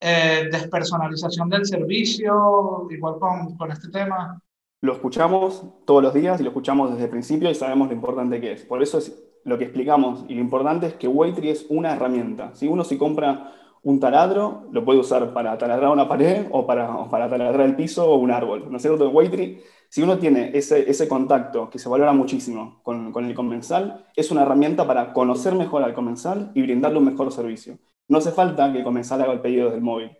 Eh, 0.00 0.48
despersonalización 0.50 1.50
del 1.50 1.66
servicio, 1.66 2.88
igual 2.90 3.18
con, 3.18 3.56
con 3.56 3.70
este 3.70 3.90
tema. 3.90 4.40
Lo 4.80 4.94
escuchamos 4.94 5.62
todos 5.84 6.02
los 6.02 6.14
días 6.14 6.40
y 6.40 6.42
lo 6.42 6.50
escuchamos 6.50 6.90
desde 6.90 7.04
el 7.04 7.10
principio 7.10 7.50
y 7.50 7.54
sabemos 7.54 7.88
lo 7.88 7.94
importante 7.94 8.40
que 8.40 8.52
es. 8.52 8.64
Por 8.64 8.82
eso 8.82 8.96
es 8.96 9.22
lo 9.44 9.58
que 9.58 9.64
explicamos 9.64 10.24
y 10.26 10.34
lo 10.34 10.40
importante 10.40 10.86
es 10.86 10.94
que 10.94 11.06
Waitree 11.06 11.50
es 11.50 11.66
una 11.68 11.94
herramienta. 11.94 12.54
Si 12.54 12.66
uno 12.66 12.82
si 12.82 12.96
compra 12.96 13.52
un 13.82 14.00
taladro, 14.00 14.68
lo 14.72 14.84
puede 14.84 15.00
usar 15.00 15.32
para 15.32 15.56
taladrar 15.56 15.90
una 15.90 16.08
pared 16.08 16.46
o 16.50 16.66
para, 16.66 16.96
o 16.96 17.10
para 17.10 17.28
taladrar 17.28 17.66
el 17.66 17.76
piso 17.76 18.10
o 18.10 18.16
un 18.16 18.30
árbol. 18.30 18.70
¿No 18.70 18.76
es 18.76 18.82
cierto? 18.82 19.12
Si 19.88 20.02
uno 20.02 20.18
tiene 20.18 20.50
ese, 20.54 20.88
ese 20.88 21.08
contacto 21.08 21.68
que 21.68 21.78
se 21.78 21.88
valora 21.88 22.12
muchísimo 22.12 22.80
con, 22.82 23.12
con, 23.12 23.24
el 23.24 23.34
comensal, 23.34 24.06
es 24.14 24.30
una 24.30 24.42
herramienta 24.42 24.86
para 24.86 25.12
conocer 25.12 25.54
mejor 25.54 25.82
al 25.82 25.94
comensal 25.94 26.52
y 26.54 26.62
brindarle 26.62 26.98
un 26.98 27.06
mejor 27.06 27.32
servicio. 27.32 27.78
No 28.10 28.18
hace 28.18 28.32
falta 28.32 28.72
que 28.72 28.78
el 28.78 28.84
comensal 28.84 29.22
haga 29.22 29.32
el 29.32 29.40
pedido 29.40 29.66
desde 29.66 29.78
el 29.78 29.84
móvil. 29.84 30.10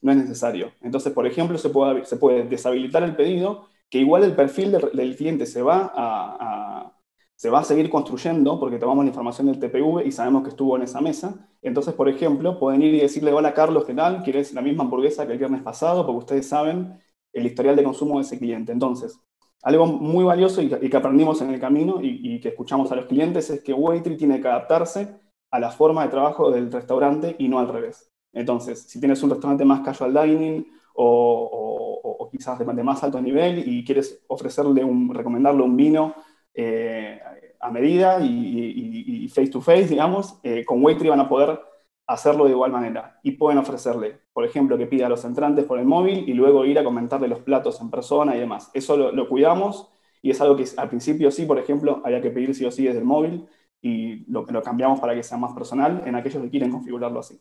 No 0.00 0.12
es 0.12 0.18
necesario. 0.18 0.72
Entonces, 0.80 1.12
por 1.12 1.26
ejemplo, 1.26 1.58
se 1.58 1.68
puede, 1.68 2.06
se 2.06 2.16
puede 2.16 2.44
deshabilitar 2.44 3.02
el 3.02 3.14
pedido, 3.14 3.68
que 3.90 3.98
igual 3.98 4.24
el 4.24 4.34
perfil 4.34 4.72
del, 4.72 5.16
cliente 5.16 5.44
se 5.44 5.60
va 5.60 5.92
a, 5.94 6.96
se 7.36 7.50
va 7.50 7.60
a 7.60 7.64
seguir 7.64 7.90
construyendo 7.90 8.58
porque 8.58 8.78
tomamos 8.78 9.04
la 9.04 9.10
información 9.10 9.46
del 9.48 9.58
TPV 9.58 10.06
y 10.06 10.10
sabemos 10.10 10.42
que 10.42 10.48
estuvo 10.48 10.74
en 10.76 10.84
esa 10.84 11.02
mesa. 11.02 11.46
Entonces, 11.60 11.92
por 11.92 12.08
ejemplo, 12.08 12.58
pueden 12.58 12.80
ir 12.80 12.94
y 12.94 13.00
decirle, 13.00 13.30
hola 13.34 13.52
Carlos, 13.52 13.84
¿qué 13.84 13.92
tal? 13.92 14.22
¿Quieres 14.22 14.54
la 14.54 14.62
misma 14.62 14.84
hamburguesa 14.84 15.26
que 15.26 15.34
el 15.34 15.38
viernes 15.38 15.62
pasado? 15.62 16.06
Porque 16.06 16.20
ustedes 16.20 16.48
saben 16.48 16.98
el 17.34 17.44
historial 17.44 17.76
de 17.76 17.84
consumo 17.84 18.16
de 18.16 18.22
ese 18.22 18.38
cliente. 18.38 18.72
Entonces, 18.72 19.20
algo 19.62 19.86
muy 19.86 20.24
valioso 20.24 20.62
y 20.62 20.70
que, 20.70 20.96
aprendimos 20.96 21.42
en 21.42 21.50
el 21.50 21.60
camino 21.60 21.98
y, 22.00 22.40
que 22.40 22.48
escuchamos 22.48 22.90
a 22.90 22.96
los 22.96 23.04
clientes 23.04 23.50
es 23.50 23.62
que 23.62 23.74
Waitry 23.74 24.16
tiene 24.16 24.40
que 24.40 24.48
adaptarse 24.48 25.23
a 25.54 25.60
la 25.60 25.70
forma 25.70 26.02
de 26.02 26.08
trabajo 26.08 26.50
del 26.50 26.72
restaurante 26.72 27.36
y 27.38 27.46
no 27.46 27.60
al 27.60 27.68
revés. 27.68 28.10
Entonces, 28.32 28.82
si 28.88 28.98
tienes 28.98 29.22
un 29.22 29.30
restaurante 29.30 29.64
más 29.64 29.82
casual 29.82 30.12
dining 30.12 30.66
o, 30.94 32.28
quizás 32.32 32.58
de, 32.58 32.82
más 32.82 33.04
alto 33.04 33.20
nivel 33.20 33.62
y 33.64 33.84
quieres 33.84 34.24
ofrecerle 34.26 34.82
un, 34.82 35.14
recomendarle 35.14 35.62
un 35.62 35.76
vino 35.76 36.12
eh, 36.52 37.20
a 37.60 37.70
medida 37.70 38.18
y, 38.20 39.28
face 39.28 39.46
to 39.46 39.60
face, 39.60 39.86
digamos, 39.86 40.40
eh, 40.42 40.64
con 40.64 40.82
Waitry 40.82 41.08
van 41.08 41.20
a 41.20 41.28
poder 41.28 41.60
hacerlo 42.08 42.46
de 42.46 42.50
igual 42.50 42.72
manera 42.72 43.20
y 43.22 43.30
pueden 43.32 43.58
ofrecerle, 43.58 44.22
por 44.32 44.44
ejemplo, 44.44 44.76
que 44.76 44.88
pida 44.88 45.08
los 45.08 45.24
entrantes 45.24 45.64
por 45.66 45.78
el 45.78 45.84
móvil 45.84 46.28
y 46.28 46.34
luego 46.34 46.64
ir 46.64 46.80
a 46.80 46.84
comentarle 46.84 47.28
los 47.28 47.38
platos 47.38 47.80
en 47.80 47.90
persona 47.90 48.34
y 48.34 48.40
demás. 48.40 48.72
Eso 48.74 48.96
lo, 48.96 49.28
cuidamos 49.28 49.88
y 50.20 50.30
es 50.30 50.40
algo 50.40 50.56
que 50.56 50.64
al 50.76 50.88
principio 50.88 51.30
sí, 51.30 51.46
por 51.46 51.60
ejemplo, 51.60 52.02
había 52.04 52.20
que 52.20 52.30
pedir 52.30 52.56
sí 52.56 52.64
o 52.64 52.72
sí 52.72 52.82
desde 52.82 52.98
el 52.98 53.04
móvil 53.04 53.46
y 53.84 54.24
lo, 54.32 54.46
lo 54.46 54.62
cambiamos 54.62 54.98
para 54.98 55.14
que 55.14 55.22
sea 55.22 55.36
más 55.36 55.52
personal 55.52 56.02
en 56.06 56.14
aquellos 56.14 56.42
que 56.42 56.48
quieren 56.48 56.70
configurarlo 56.70 57.20
así. 57.20 57.38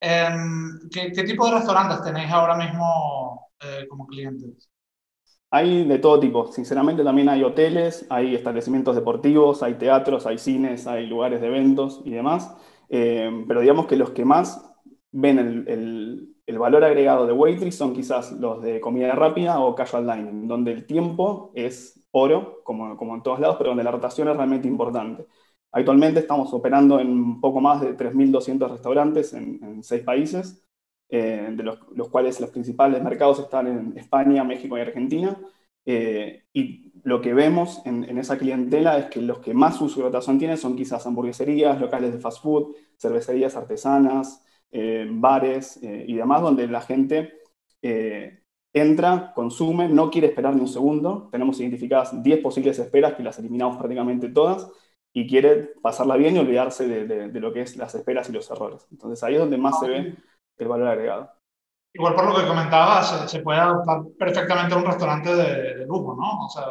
Em, 0.00 0.78
¿qué, 0.92 1.10
tipo 1.24 1.44
de 1.46 1.56
restaurantes 1.56 2.04
tenéis 2.04 2.30
ahora 2.30 2.56
mismo 2.56 3.50
eh, 3.60 3.84
como 3.88 4.06
clientes? 4.06 4.70
Hay 5.50 5.84
de 5.88 5.98
todo 5.98 6.20
tipo. 6.20 6.52
Sinceramente 6.52 7.02
también 7.02 7.28
hay 7.28 7.42
hoteles, 7.42 8.06
hay 8.10 8.36
establecimientos 8.36 8.94
deportivos, 8.94 9.64
hay 9.64 9.74
teatros, 9.74 10.24
hay 10.24 10.38
cines, 10.38 10.86
hay 10.86 11.08
lugares 11.08 11.40
de 11.40 11.48
eventos 11.48 12.02
y 12.04 12.10
demás. 12.10 12.56
Eh, 12.88 13.44
pero 13.48 13.62
digamos 13.62 13.86
que 13.86 13.96
los 13.96 14.10
que 14.10 14.24
más 14.24 14.72
ven 15.10 15.64
el, 15.66 16.35
valor 16.58 16.84
agregado 16.84 17.26
de 17.26 17.32
Waitress 17.32 17.74
son 17.76 17.92
quizás 17.92 18.32
los 18.32 18.62
de 18.62 18.80
comida 18.80 19.12
rápida 19.14 19.58
o 19.60 19.74
casual 19.74 20.06
dining, 20.06 20.46
donde 20.46 20.72
el 20.72 20.86
tiempo 20.86 21.50
es 21.54 22.06
oro, 22.12 22.62
como, 22.64 22.96
como 22.96 23.14
en 23.14 23.22
todos 23.22 23.40
lados, 23.40 23.56
pero 23.58 23.70
donde 23.70 23.84
la 23.84 23.90
rotación 23.90 24.28
es 24.28 24.36
realmente 24.36 24.68
importante. 24.68 25.26
Actualmente 25.72 26.20
estamos 26.20 26.54
operando 26.54 27.00
en 27.00 27.40
poco 27.40 27.60
más 27.60 27.80
de 27.80 27.96
3.200 27.96 28.70
restaurantes 28.70 29.34
en, 29.34 29.82
seis 29.82 30.02
países, 30.02 30.64
eh, 31.08 31.48
de 31.52 31.62
los, 31.62 32.08
cuales 32.10 32.40
los 32.40 32.50
principales 32.50 33.02
mercados 33.02 33.40
están 33.40 33.66
en 33.66 33.98
España, 33.98 34.44
México 34.44 34.78
y 34.78 34.80
Argentina. 34.80 35.38
Eh, 35.84 36.44
y 36.52 36.92
lo 37.04 37.20
que 37.20 37.34
vemos 37.34 37.82
en, 37.84 38.16
esa 38.18 38.38
clientela 38.38 38.98
es 38.98 39.06
que 39.06 39.20
los 39.20 39.40
que 39.40 39.52
más 39.52 39.80
uso 39.80 40.00
y 40.00 40.02
rotación 40.02 40.38
tienen 40.38 40.56
son 40.56 40.76
quizás 40.76 41.06
hamburgueserías, 41.06 41.80
locales 41.80 42.12
de 42.12 42.20
fast 42.20 42.42
food, 42.42 42.74
cervecerías 42.98 43.54
artesanas, 43.56 44.45
eh, 44.70 45.06
bares 45.10 45.82
eh, 45.82 46.04
y 46.06 46.14
demás, 46.14 46.42
donde 46.42 46.66
la 46.68 46.80
gente 46.80 47.32
entra, 48.72 49.32
consume, 49.32 49.88
no 49.88 50.10
quiere 50.10 50.26
esperar 50.26 50.54
ni 50.54 50.60
un 50.60 50.68
segundo. 50.68 51.28
Tenemos 51.30 51.60
identificadas 51.60 52.20
10 52.20 52.40
posibles 52.40 52.78
esperas 52.78 53.14
que 53.14 53.22
las 53.22 53.38
eliminamos 53.38 53.76
prácticamente 53.76 54.28
todas 54.28 54.68
y 55.14 55.28
quiere 55.28 55.70
pasarla 55.80 56.16
bien 56.16 56.34
y 56.34 56.40
olvidarse 56.40 56.88
de, 56.88 57.28
de 57.28 57.40
lo 57.40 57.52
que 57.52 57.62
es 57.62 57.76
las 57.76 57.94
esperas 57.94 58.28
y 58.28 58.32
los 58.32 58.50
errores. 58.50 58.86
Entonces 58.90 59.22
ahí 59.22 59.34
es 59.34 59.40
donde 59.40 59.56
más 59.56 59.78
se 59.78 59.88
ve 59.88 60.16
el 60.58 60.68
valor 60.68 60.88
agregado. 60.88 61.30
Igual 61.96 62.14
por 62.14 62.26
lo 62.26 62.36
que 62.36 62.46
comentabas, 62.46 63.30
se, 63.30 63.40
puede 63.40 63.58
adoptar 63.58 64.02
perfectamente 64.18 64.74
a 64.74 64.76
un 64.76 64.84
restaurante 64.84 65.34
de, 65.34 65.86
lujo, 65.86 66.14
¿no? 66.14 66.44
O 66.44 66.48
sea, 66.50 66.64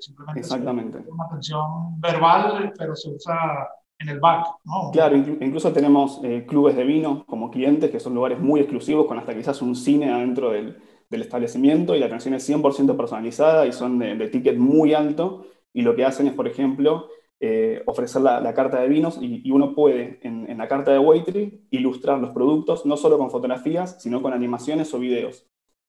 simplemente 0.00 0.40
Exactamente. 0.40 1.04
una 1.06 1.26
atención 1.26 2.00
verbal, 2.00 2.72
pero 2.78 2.96
se 2.96 3.10
usa 3.10 3.68
en 4.00 4.08
el 4.08 4.18
back, 4.18 4.46
¿no? 4.64 4.90
Claro, 4.92 5.16
incluso 5.16 5.72
tenemos 5.72 6.20
eh, 6.24 6.46
clubes 6.48 6.74
de 6.74 6.84
vino 6.84 7.24
como 7.26 7.50
clientes, 7.50 7.90
que 7.90 8.00
son 8.00 8.14
lugares 8.14 8.40
muy 8.40 8.60
exclusivos, 8.60 9.06
con 9.06 9.18
hasta 9.18 9.34
quizás 9.34 9.60
un 9.60 9.76
cine 9.76 10.10
adentro 10.10 10.50
del, 10.50 10.76
establecimiento, 11.10 11.94
y 11.94 11.98
la 11.98 12.06
atención 12.06 12.34
es 12.34 12.48
100% 12.48 12.96
personalizada 12.96 13.66
y 13.66 13.72
son 13.72 13.98
de, 13.98 14.28
ticket 14.28 14.56
muy 14.56 14.94
alto, 14.94 15.44
y 15.72 15.82
lo 15.82 15.94
que 15.94 16.04
hacen 16.04 16.28
es, 16.28 16.32
por 16.32 16.48
ejemplo, 16.48 17.08
eh, 17.40 17.82
ofrecer 17.86 18.22
la, 18.22 18.54
carta 18.54 18.80
de 18.80 18.88
vinos 18.88 19.18
y, 19.20 19.50
uno 19.50 19.74
puede 19.74 20.18
en, 20.22 20.56
la 20.56 20.68
carta 20.68 20.92
de 20.92 20.98
Waitree 20.98 21.66
ilustrar 21.70 22.20
los 22.20 22.30
productos 22.30 22.86
no 22.86 22.96
solo 22.96 23.18
con 23.18 23.30
fotografías, 23.30 24.00
sino 24.00 24.22
con 24.22 24.32
animaciones 24.32 24.94
o 24.94 24.98
videos. 24.98 25.46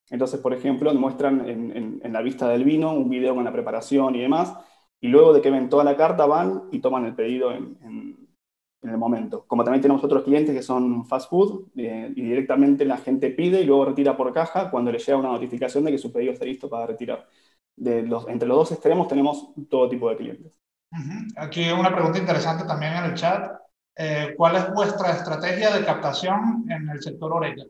Entonces, 0.09 0.39
por 0.39 0.53
ejemplo, 0.53 0.93
muestran 0.93 1.47
en, 1.47 2.13
la 2.13 2.21
vista 2.21 2.49
del 2.49 2.65
vino 2.65 2.93
un 2.93 3.09
video 3.09 3.35
con 3.35 3.45
la 3.45 3.53
preparación 3.53 4.15
y 4.15 4.21
demás, 4.21 4.53
y 5.01 5.07
luego 5.07 5.33
de 5.33 5.41
que 5.41 5.49
ven 5.49 5.67
toda 5.67 5.83
la 5.83 5.97
carta 5.97 6.25
van 6.27 6.63
y 6.71 6.79
toman 6.79 7.05
el 7.05 7.15
pedido 7.15 7.51
en, 7.51 8.17
el 8.83 8.97
momento. 8.97 9.45
Como 9.45 9.63
también 9.63 9.81
tenemos 9.81 10.03
otros 10.03 10.23
clientes 10.23 10.55
que 10.55 10.63
son 10.63 11.05
fast 11.05 11.29
food 11.29 11.67
eh, 11.75 12.11
y 12.15 12.21
directamente 12.23 12.83
la 12.83 12.97
gente 12.97 13.29
pide 13.29 13.61
y 13.61 13.65
luego 13.65 13.85
retira 13.85 14.17
por 14.17 14.33
caja 14.33 14.71
cuando 14.71 14.91
le 14.91 14.97
llega 14.97 15.19
una 15.19 15.31
notificación 15.31 15.83
de 15.83 15.91
que 15.91 15.99
su 15.99 16.11
pedido 16.11 16.33
está 16.33 16.45
listo 16.45 16.67
para 16.67 16.87
retirar. 16.87 17.27
De 17.75 18.01
los, 18.01 18.27
entre 18.27 18.47
los 18.47 18.57
dos 18.57 18.71
extremos 18.71 19.07
tenemos 19.07 19.53
todo 19.69 19.87
tipo 19.87 20.09
de 20.09 20.17
clientes. 20.17 20.59
Aquí 21.37 21.69
una 21.71 21.93
pregunta 21.93 22.17
interesante 22.17 22.65
también 22.65 22.93
en 22.93 23.03
el 23.05 23.13
chat. 23.13 23.51
Eh, 23.95 24.33
¿Cuál 24.35 24.55
es 24.55 24.73
vuestra 24.73 25.11
estrategia 25.11 25.69
de 25.69 25.85
captación 25.85 26.65
en 26.67 26.89
el 26.89 27.01
sector 27.01 27.31
Oreca? 27.33 27.63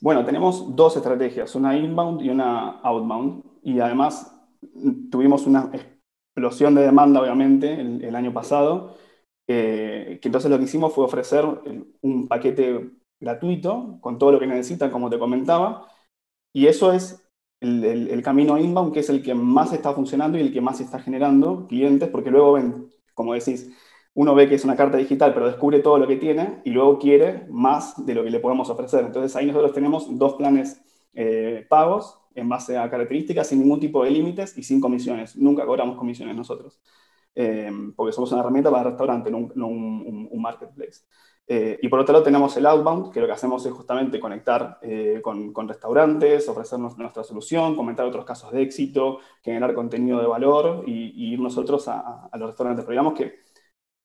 Bueno, 0.00 0.24
tenemos 0.24 0.74
dos 0.74 0.96
estrategias, 0.96 1.54
una 1.54 1.76
inbound 1.76 2.22
y 2.22 2.30
una 2.30 2.80
outbound. 2.80 3.44
Y 3.62 3.78
además 3.78 4.34
tuvimos 5.10 5.46
una 5.46 5.70
explosión 6.34 6.74
de 6.74 6.82
demanda, 6.82 7.20
obviamente, 7.20 7.80
el, 7.80 8.14
año 8.14 8.32
pasado. 8.32 8.96
Eh, 9.48 10.18
que 10.22 10.28
entonces 10.28 10.50
lo 10.50 10.58
que 10.58 10.64
hicimos 10.64 10.92
fue 10.94 11.04
ofrecer 11.04 11.44
un 12.02 12.28
paquete 12.28 12.90
gratuito 13.20 13.98
con 14.00 14.18
todo 14.18 14.32
lo 14.32 14.40
que 14.40 14.46
necesitan, 14.46 14.90
como 14.90 15.10
te 15.10 15.18
comentaba. 15.18 15.88
Y 16.52 16.66
eso 16.66 16.92
es 16.92 17.30
el, 17.60 18.22
camino 18.22 18.58
inbound, 18.58 18.92
que 18.92 19.00
es 19.00 19.10
el 19.10 19.22
que 19.22 19.34
más 19.34 19.72
está 19.72 19.92
funcionando 19.92 20.38
y 20.38 20.42
el 20.42 20.52
que 20.52 20.60
más 20.60 20.80
está 20.80 20.98
generando 21.00 21.66
clientes, 21.66 22.08
porque 22.08 22.30
luego 22.30 22.52
ven, 22.54 22.90
como 23.14 23.34
decís, 23.34 23.70
uno 24.14 24.34
ve 24.34 24.48
que 24.48 24.56
es 24.56 24.64
una 24.64 24.76
carta 24.76 24.98
digital, 24.98 25.32
pero 25.34 25.46
descubre 25.46 25.80
todo 25.80 25.98
lo 25.98 26.06
que 26.08 26.16
tiene 26.16 26.60
y 26.64 26.70
luego 26.70 26.98
quiere 26.98 27.46
más 27.50 28.04
de 28.06 28.14
lo 28.14 28.24
que 28.24 28.30
le 28.30 28.40
podemos 28.40 28.68
ofrecer. 28.70 29.04
Entonces 29.04 29.36
ahí 29.36 29.46
nosotros 29.46 29.72
tenemos 29.72 30.18
dos 30.18 30.34
planes 30.34 30.82
eh, 31.14 31.66
pagos 31.68 32.18
en 32.40 32.48
base 32.48 32.76
a 32.78 32.90
características, 32.90 33.46
sin 33.46 33.60
ningún 33.60 33.80
tipo 33.80 34.04
de 34.04 34.10
límites 34.10 34.56
y 34.58 34.62
sin 34.62 34.80
comisiones. 34.80 35.36
Nunca 35.36 35.66
cobramos 35.66 35.96
comisiones 35.96 36.36
nosotros, 36.36 36.80
eh, 37.34 37.70
porque 37.96 38.12
somos 38.12 38.32
una 38.32 38.40
herramienta 38.40 38.70
para 38.70 38.82
el 38.82 38.88
restaurante, 38.90 39.30
no 39.30 39.38
un 39.68 40.42
marketplace. 40.42 41.02
Eh, 41.52 41.80
y 41.82 41.88
por 41.88 41.98
otro 41.98 42.12
lado 42.12 42.24
tenemos 42.24 42.56
el 42.56 42.64
outbound, 42.64 43.12
que 43.12 43.20
lo 43.20 43.26
que 43.26 43.32
hacemos 43.32 43.66
es 43.66 43.72
justamente 43.72 44.20
conectar 44.20 44.78
eh, 44.82 45.20
con, 45.20 45.66
restaurantes, 45.66 46.48
ofrecernos 46.48 46.96
nuestra 46.96 47.24
solución, 47.24 47.74
comentar 47.74 48.06
otros 48.06 48.24
casos 48.24 48.52
de 48.52 48.62
éxito, 48.62 49.18
generar 49.42 49.74
contenido 49.74 50.20
de 50.20 50.28
valor 50.28 50.84
y, 50.86 51.32
ir 51.32 51.40
nosotros 51.40 51.88
a, 51.88 52.30
los 52.34 52.50
restaurantes. 52.50 52.84
Pero 52.84 52.92
digamos 52.92 53.14
que 53.14 53.40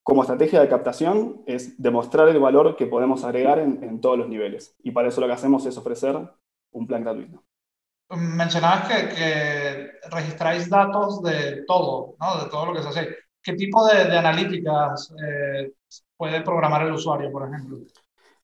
como 0.04 0.24
estrategia 0.24 0.60
de 0.60 0.70
captación 0.70 1.44
es 1.46 1.80
demostrar 1.80 2.30
el 2.30 2.40
valor 2.40 2.76
que 2.76 2.88
podemos 2.88 3.24
agregar 3.24 3.60
en, 3.60 4.02
todos 4.02 4.18
los 4.18 4.28
niveles. 4.28 4.76
Y 4.84 4.90
para 4.90 5.10
eso 5.10 5.22
lo 5.22 5.28
que 5.28 5.34
hacemos 5.34 5.68
es 5.68 5.78
ofrecer 5.78 6.18
un 6.72 6.88
plan 6.88 7.04
gratuito. 7.04 7.44
Mencionabas 8.10 8.88
que, 8.88 9.90
registráis 10.12 10.70
datos 10.70 11.24
de 11.24 11.64
todo, 11.66 12.16
¿no? 12.20 12.44
de 12.44 12.50
todo 12.50 12.68
lo 12.68 12.74
que 12.74 12.82
se 12.84 12.90
hace. 12.90 13.16
¿Qué 13.42 13.54
tipo 13.54 13.86
de, 13.88 14.18
analíticas 14.18 15.12
eh, 15.24 15.72
puede 16.16 16.42
programar 16.42 16.84
el 16.84 16.94
usuario, 16.94 17.32
por 17.32 17.48
ejemplo? 17.48 17.80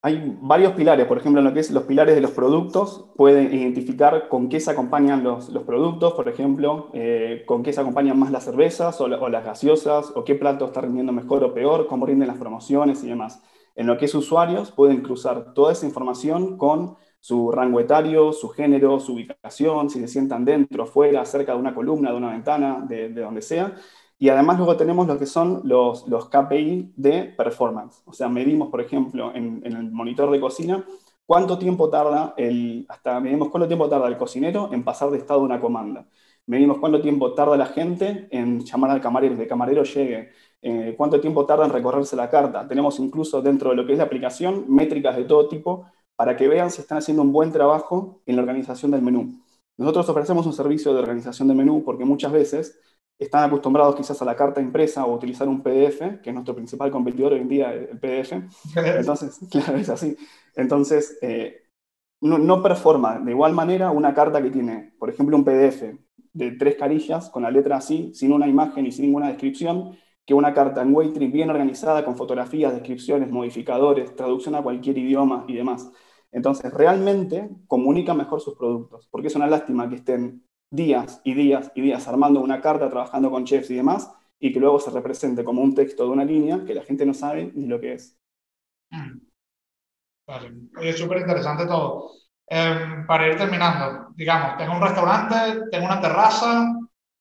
Hay 0.03 0.35
varios 0.41 0.73
pilares, 0.73 1.05
por 1.05 1.19
ejemplo, 1.19 1.41
en 1.41 1.45
lo 1.45 1.53
que 1.53 1.59
es 1.59 1.69
los 1.69 1.83
pilares 1.83 2.15
de 2.15 2.21
los 2.21 2.31
productos, 2.31 3.05
pueden 3.15 3.53
identificar 3.53 4.29
con 4.29 4.49
qué 4.49 4.59
se 4.59 4.71
acompañan 4.71 5.23
los, 5.23 5.49
los 5.49 5.61
productos, 5.61 6.13
por 6.13 6.27
ejemplo, 6.27 6.89
eh, 6.93 7.43
con 7.45 7.61
qué 7.61 7.71
se 7.71 7.81
acompañan 7.81 8.17
más 8.17 8.31
las 8.31 8.45
cervezas 8.45 8.99
o, 8.99 9.07
las 9.07 9.45
gaseosas, 9.45 10.11
o 10.15 10.23
qué 10.23 10.33
plato 10.33 10.65
está 10.65 10.81
rindiendo 10.81 11.11
mejor 11.11 11.43
o 11.43 11.53
peor, 11.53 11.85
cómo 11.85 12.07
rinden 12.07 12.29
las 12.29 12.39
promociones 12.39 13.03
y 13.03 13.09
demás. 13.09 13.43
En 13.75 13.85
lo 13.85 13.99
que 13.99 14.05
es 14.05 14.15
usuarios, 14.15 14.71
pueden 14.71 15.01
cruzar 15.01 15.53
toda 15.53 15.71
esa 15.71 15.85
información 15.85 16.57
con 16.57 16.97
su 17.21 17.51
rango 17.51 17.79
etario, 17.79 18.33
su 18.33 18.49
género, 18.49 18.99
su 18.99 19.13
ubicación, 19.13 19.89
si 19.89 20.01
se 20.01 20.09
sientan 20.09 20.43
dentro, 20.43 20.85
fuera, 20.85 21.23
cerca 21.23 21.53
de 21.53 21.59
una 21.59 21.73
columna, 21.73 22.11
de 22.11 22.17
una 22.17 22.31
ventana, 22.31 22.83
de, 22.85 23.09
de 23.09 23.21
donde 23.21 23.41
sea, 23.41 23.73
y 24.21 24.29
además 24.29 24.57
luego 24.57 24.77
tenemos 24.77 25.07
lo 25.07 25.17
que 25.17 25.25
son 25.25 25.61
los, 25.63 26.07
los 26.07 26.29
KPI 26.29 26.93
de 26.95 27.23
performance. 27.35 28.03
O 28.05 28.13
sea, 28.13 28.29
medimos, 28.29 28.69
por 28.69 28.79
ejemplo, 28.79 29.31
en, 29.33 29.63
el 29.65 29.91
monitor 29.91 30.29
de 30.29 30.39
cocina, 30.39 30.85
cuánto 31.25 31.57
tiempo 31.57 31.89
tarda 31.89 32.35
el, 32.37 32.85
hasta 32.87 33.19
medimos 33.19 33.49
cuánto 33.49 33.67
tiempo 33.67 33.89
tarda 33.89 34.07
el 34.07 34.17
cocinero 34.17 34.69
en 34.73 34.83
pasar 34.83 35.09
de 35.09 35.17
estado 35.17 35.39
a 35.39 35.43
una 35.43 35.59
comanda. 35.59 36.07
Medimos 36.45 36.77
cuánto 36.77 37.01
tiempo 37.01 37.33
tarda 37.33 37.57
la 37.57 37.65
gente 37.65 38.27
en 38.29 38.59
llamar 38.59 38.91
al 38.91 39.01
camarero, 39.01 39.35
que 39.37 39.41
el 39.43 39.49
camarero 39.49 39.83
llegue. 39.83 40.29
Eh, 40.61 40.93
cuánto 40.95 41.19
tiempo 41.19 41.47
tarda 41.47 41.65
en 41.65 41.71
recorrerse 41.71 42.15
la 42.15 42.29
carta. 42.29 42.67
Tenemos 42.67 42.99
incluso 42.99 43.41
dentro 43.41 43.71
de 43.71 43.75
lo 43.75 43.87
que 43.87 43.93
es 43.93 43.97
la 43.97 44.03
aplicación 44.03 44.65
métricas 44.67 45.15
de 45.15 45.23
todo 45.23 45.47
tipo 45.47 45.87
para 46.21 46.37
que 46.37 46.47
vean 46.47 46.69
si 46.69 46.81
están 46.81 46.99
haciendo 46.99 47.23
un 47.23 47.31
buen 47.31 47.51
trabajo 47.51 48.21
en 48.27 48.35
la 48.35 48.43
organización 48.43 48.91
del 48.91 49.01
menú. 49.01 49.41
Nosotros 49.75 50.07
ofrecemos 50.07 50.45
un 50.45 50.53
servicio 50.53 50.93
de 50.93 50.99
organización 50.99 51.47
de 51.47 51.55
menú 51.55 51.83
porque 51.83 52.05
muchas 52.05 52.31
veces 52.31 52.79
están 53.17 53.43
acostumbrados 53.43 53.95
quizás 53.95 54.21
a 54.21 54.25
la 54.25 54.35
carta 54.35 54.61
impresa 54.61 55.03
o 55.03 55.15
utilizar 55.15 55.47
un 55.47 55.63
PDF, 55.63 56.21
que 56.21 56.29
es 56.29 56.33
nuestro 56.35 56.53
principal 56.53 56.91
competidor 56.91 57.33
hoy 57.33 57.39
en 57.39 57.47
día, 57.47 57.73
el 57.73 57.97
PDF. 57.99 58.33
Entonces, 58.75 59.39
claro, 59.49 59.79
es 59.79 59.89
así. 59.89 60.15
Entonces, 60.55 61.17
eh, 61.23 61.63
no, 62.21 62.37
no, 62.37 62.61
performa 62.61 63.17
de 63.17 63.31
igual 63.31 63.53
manera 63.53 63.89
una 63.89 64.13
carta 64.13 64.43
que 64.43 64.51
tiene, 64.51 64.93
por 64.99 65.09
ejemplo, 65.09 65.35
un 65.35 65.43
PDF 65.43 65.97
de 66.33 66.51
tres 66.51 66.75
carillas 66.75 67.31
con 67.31 67.41
la 67.41 67.49
letra 67.49 67.77
así, 67.77 68.11
sin 68.13 68.31
una 68.31 68.47
imagen 68.47 68.85
y 68.85 68.91
sin 68.91 69.05
ninguna 69.05 69.29
descripción, 69.29 69.97
que 70.23 70.35
una 70.35 70.53
carta 70.53 70.83
en 70.83 70.93
Waitree 70.93 71.29
bien 71.29 71.49
organizada 71.49 72.05
con 72.05 72.15
fotografías, 72.15 72.73
descripciones, 72.73 73.31
modificadores, 73.31 74.15
traducción 74.15 74.53
a 74.53 74.61
cualquier 74.61 74.99
idioma 74.99 75.45
y 75.47 75.55
demás. 75.55 75.91
Entonces, 76.31 76.73
realmente 76.73 77.49
comunica 77.67 78.13
mejor 78.13 78.41
sus 78.41 78.55
productos, 78.55 79.07
porque 79.11 79.27
es 79.27 79.35
una 79.35 79.47
lástima 79.47 79.89
que 79.89 79.95
estén 79.95 80.43
días 80.69 81.21
y 81.23 81.33
días 81.33 81.71
y 81.75 81.81
días 81.81 82.07
armando 82.07 82.39
una 82.39 82.61
carta, 82.61 82.89
trabajando 82.89 83.29
con 83.29 83.45
chefs 83.45 83.69
y 83.71 83.75
demás, 83.75 84.11
y 84.39 84.51
que 84.53 84.59
luego 84.59 84.79
se 84.79 84.91
represente 84.91 85.43
como 85.43 85.61
un 85.61 85.75
texto 85.75 86.03
de 86.03 86.09
una 86.09 86.25
línea 86.25 86.63
que 86.65 86.73
la 86.73 86.83
gente 86.83 87.05
no 87.05 87.13
sabe 87.13 87.51
ni 87.53 87.67
lo 87.67 87.79
que 87.79 87.93
es. 87.93 88.17
Mm. 88.89 89.19
Vale, 90.25 90.51
es 90.81 90.97
súper 90.97 91.19
interesante 91.19 91.65
todo. 91.65 92.11
Em, 92.47 93.05
para 93.05 93.27
ir 93.27 93.37
terminando, 93.37 94.13
digamos, 94.15 94.57
tengo 94.57 94.75
un 94.75 94.81
restaurante, 94.81 95.35
tengo 95.71 95.85
una 95.85 96.01
terraza 96.01 96.73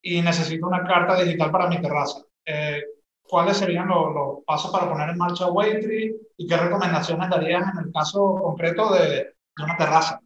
y 0.02 0.22
necesito 0.22 0.66
una 0.66 0.84
carta 0.84 1.22
digital 1.22 1.50
para 1.50 1.68
mi 1.68 1.80
terraza. 1.80 2.20
Eh, 2.44 2.82
¿Cuáles 3.30 3.58
serían 3.58 3.86
los, 3.86 4.12
los, 4.12 4.44
pasos 4.44 4.72
para 4.72 4.90
poner 4.90 5.10
en 5.10 5.18
marcha 5.18 5.46
Waitree 5.46 6.16
y 6.36 6.46
qué 6.48 6.56
recomendaciones 6.56 7.30
darías 7.30 7.62
en 7.72 7.86
el 7.86 7.92
caso 7.92 8.34
concreto 8.42 8.92
de, 8.92 9.08
de 9.08 9.64
una 9.64 9.76
terraza? 9.76 10.20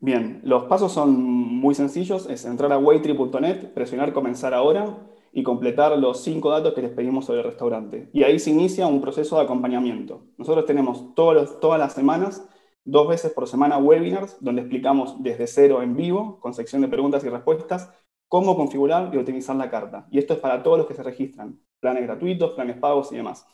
Bien, 0.00 0.40
los 0.42 0.64
pasos 0.64 0.90
son 0.90 1.22
muy 1.22 1.74
sencillos, 1.74 2.26
es 2.28 2.44
entrar 2.44 2.72
a 2.72 2.78
waitree.net, 2.78 3.72
presionar 3.74 4.12
comenzar 4.12 4.54
ahora 4.54 4.96
y 5.32 5.42
completar 5.42 5.96
los 5.98 6.22
cinco 6.22 6.50
datos 6.50 6.74
que 6.74 6.82
les 6.82 6.90
pedimos 6.92 7.26
sobre 7.26 7.40
el 7.40 7.46
restaurante. 7.46 8.10
Y 8.12 8.22
ahí 8.22 8.38
se 8.38 8.50
inicia 8.50 8.86
un 8.86 9.00
proceso 9.00 9.36
de 9.36 9.42
acompañamiento. 9.42 10.24
Nosotros 10.38 10.66
tenemos 10.66 11.14
todos 11.14 11.60
todas 11.60 11.78
las 11.78 11.92
semanas, 11.92 12.48
dos 12.84 13.06
veces 13.06 13.32
por 13.32 13.46
semana, 13.46 13.78
webinars 13.78 14.38
donde 14.40 14.62
explicamos 14.62 15.22
desde 15.22 15.46
cero 15.46 15.82
en 15.82 15.94
vivo, 15.94 16.40
con 16.40 16.52
sección 16.52 16.82
de 16.82 16.88
preguntas 16.88 17.22
y 17.24 17.28
respuestas, 17.28 17.90
cómo 18.32 18.56
configurar 18.56 19.10
y 19.12 19.18
optimizar 19.18 19.54
la 19.56 19.68
carta. 19.68 20.06
Y 20.10 20.16
esto 20.16 20.32
es 20.32 20.40
para 20.40 20.62
todos 20.62 20.78
los 20.78 20.86
que 20.86 20.94
se 20.94 21.02
registran, 21.02 21.60
planes 21.78 22.04
gratuitos, 22.04 22.52
planes 22.52 22.78
pagos 22.78 23.12
y 23.12 23.16
demás. 23.16 23.46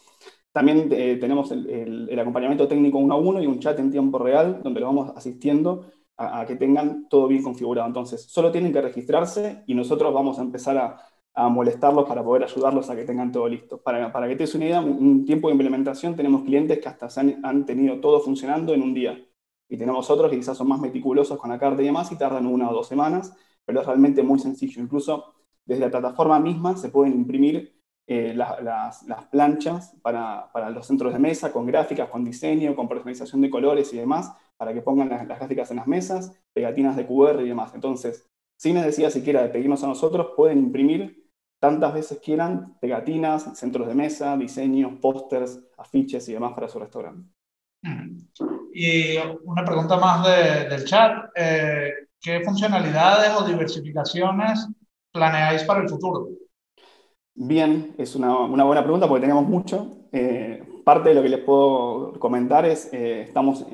También 0.53 0.89
eh, 0.93 1.17
tenemos 1.21 1.51
el, 1.51 2.09
el, 2.09 2.17
acompañamiento 2.17 2.69
técnico 2.69 2.99
uno 2.99 3.15
a 3.15 3.17
uno 3.17 3.43
y 3.43 3.47
un 3.49 3.59
chat 3.59 3.77
en 3.81 3.91
tiempo 3.91 4.21
real 4.21 4.63
donde 4.63 4.79
lo 4.79 4.87
vamos 4.87 5.11
asistiendo 5.17 5.87
a, 6.17 6.47
que 6.47 6.55
tengan 6.55 7.09
todo 7.09 7.27
bien 7.27 7.43
configurado. 7.43 7.89
Entonces, 7.89 8.23
solo 8.31 8.53
tienen 8.53 8.73
que 8.73 8.81
registrarse 8.81 9.65
y 9.67 9.75
nosotros 9.75 10.15
vamos 10.15 10.39
a 10.39 10.43
empezar 10.43 10.77
a, 10.79 10.97
a 11.35 11.49
molestarlos 11.49 12.09
para 12.09 12.23
poder 12.23 12.45
ayudarlos 12.45 12.89
a 12.89 12.95
que 12.95 13.03
tengan 13.03 13.33
todo 13.33 13.49
listo. 13.49 13.83
Para, 13.83 14.13
para 14.13 14.29
que 14.29 14.37
te 14.37 14.45
des 14.45 14.55
una 14.55 14.67
idea, 14.67 14.81
un 14.81 15.25
tiempo 15.25 15.49
de 15.49 15.55
implementación, 15.55 16.15
tenemos 16.15 16.45
clientes 16.45 16.79
que 16.79 16.89
hasta 16.89 17.09
han, 17.21 17.45
han, 17.45 17.67
tenido 17.67 17.99
todo 17.99 18.21
funcionando 18.21 18.73
en 18.75 18.83
un 18.83 18.95
día. 18.95 19.19
Y 19.69 19.77
tenemos 19.77 20.09
otros 20.09 20.31
que 20.31 20.37
quizás 20.37 20.57
son 20.57 20.69
más 20.69 20.79
meticulosos 20.79 21.37
con 21.37 21.51
la 21.51 21.59
carta 21.59 21.83
y 21.83 21.87
demás 21.87 22.13
y 22.13 22.17
tardan 22.17 22.47
una 22.47 22.71
o 22.71 22.73
dos 22.73 22.87
semanas, 22.87 23.35
pero 23.69 23.83
es 23.83 23.87
realmente 23.87 24.23
muy 24.23 24.39
sencillo. 24.39 24.81
Incluso 24.81 25.35
desde 25.67 25.83
la 25.83 25.91
plataforma 25.91 26.41
misma 26.41 26.75
se 26.75 26.89
pueden 26.89 27.13
imprimir 27.13 27.79
eh, 28.07 28.33
las, 28.35 29.03
las, 29.03 29.27
planchas 29.31 29.95
para, 30.01 30.51
para, 30.55 30.71
los 30.71 30.87
centros 30.87 31.13
de 31.13 31.19
mesa 31.19 31.53
con 31.53 31.67
gráficas, 31.67 32.09
con 32.09 32.25
diseño, 32.25 32.75
con 32.75 32.89
personalización 32.89 33.43
de 33.43 33.51
colores 33.51 33.93
y 33.93 33.99
demás, 33.99 34.33
para 34.57 34.73
que 34.73 34.81
pongan 34.81 35.11
las, 35.11 35.29
gráficas 35.29 35.71
en 35.71 35.77
las 35.77 35.87
mesas, 35.87 36.33
pegatinas 36.55 36.97
de 36.97 37.07
QR 37.07 37.43
y 37.43 37.49
demás. 37.49 37.75
Entonces, 37.75 38.27
sin 38.57 38.73
necesidad 38.73 39.11
siquiera 39.11 39.43
de 39.43 39.51
pedirnos 39.51 39.85
a 39.85 39.89
nosotros, 39.89 40.29
pueden 40.35 40.61
imprimir 40.61 41.29
tantas 41.61 41.93
veces 41.93 42.21
quieran 42.21 42.79
pegatinas, 42.81 43.59
centros 43.59 43.87
de 43.87 43.95
mesa, 43.95 44.35
diseños, 44.39 44.95
pósters, 44.99 45.63
afiches 45.77 46.27
y 46.31 46.33
demás 46.33 46.55
para 46.55 46.69
su 46.69 46.79
restaurante. 46.79 47.29
Y 48.73 49.19
una 49.45 49.63
pregunta 49.63 49.99
más 49.99 50.27
de, 50.27 50.71
del 50.71 50.87
chat. 50.87 51.31
Eh, 51.37 52.08
¿Qué 52.21 52.41
funcionalidades 52.45 53.31
o 53.37 53.47
diversificaciones 53.47 54.67
planeáis 55.13 55.63
para 55.63 55.83
el 55.83 55.89
futuro? 55.89 56.29
Bien, 57.35 57.95
es 57.97 58.17
una, 58.17 58.37
una 58.41 58.65
buena 58.65 58.83
pregunta 58.83 59.07
porque 59.07 59.21
tenemos 59.21 59.47
mucho. 59.47 60.09
Eh, 60.11 60.63
parte 60.85 61.11
de 61.11 61.15
lo 61.15 61.23
que 61.23 61.29
les 61.29 61.45
puedo 61.45 62.13
comentar 62.19 62.65
es, 62.67 62.93
eh, 62.93 63.23
estamos 63.23 63.65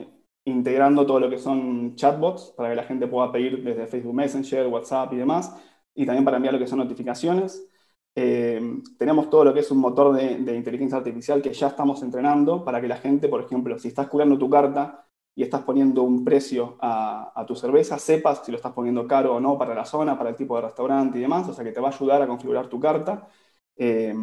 integrando 0.44 1.06
todo 1.06 1.20
lo 1.20 1.30
que 1.30 1.38
son 1.38 1.94
chatbots 1.96 2.52
para 2.54 2.68
que 2.68 2.76
la 2.76 2.84
gente 2.84 3.06
pueda 3.06 3.32
pedir 3.32 3.64
desde 3.64 3.86
Facebook 3.86 4.14
Messenger, 4.14 4.66
WhatsApp 4.66 5.14
y 5.14 5.16
demás, 5.16 5.56
y 5.94 6.04
también 6.04 6.24
para 6.24 6.36
enviar 6.36 6.52
lo 6.52 6.60
que 6.60 6.66
son 6.66 6.80
notificaciones. 6.80 7.66
Eh, 8.14 8.60
tenemos 8.98 9.30
todo 9.30 9.44
lo 9.44 9.54
que 9.54 9.60
es 9.60 9.70
un 9.70 9.78
motor 9.78 10.14
de, 10.14 10.36
de, 10.36 10.54
inteligencia 10.54 10.98
artificial 10.98 11.40
que 11.40 11.52
ya 11.52 11.68
estamos 11.68 12.02
entrenando 12.02 12.64
para 12.64 12.80
que 12.80 12.88
la 12.88 12.96
gente, 12.98 13.28
por 13.28 13.40
ejemplo, 13.42 13.78
si 13.78 13.88
estás 13.88 14.06
curando 14.08 14.38
tu 14.38 14.50
carta 14.50 15.03
y 15.34 15.42
estás 15.42 15.62
poniendo 15.62 16.02
un 16.02 16.24
precio 16.24 16.76
a, 16.80 17.32
a, 17.34 17.46
tu 17.46 17.56
cerveza, 17.56 17.98
sepas 17.98 18.44
si 18.44 18.52
lo 18.52 18.56
estás 18.56 18.72
poniendo 18.72 19.06
caro 19.06 19.34
o 19.34 19.40
no 19.40 19.58
para 19.58 19.74
la 19.74 19.84
zona, 19.84 20.16
para 20.16 20.30
el 20.30 20.36
tipo 20.36 20.56
de 20.56 20.62
restaurante 20.62 21.18
y 21.18 21.20
demás, 21.22 21.48
o 21.48 21.52
sea 21.52 21.64
que 21.64 21.72
te 21.72 21.80
va 21.80 21.88
a 21.88 21.92
ayudar 21.92 22.22
a 22.22 22.26
configurar 22.26 22.68
tu 22.68 22.78
carta. 22.80 23.28
Eh, 23.76 24.14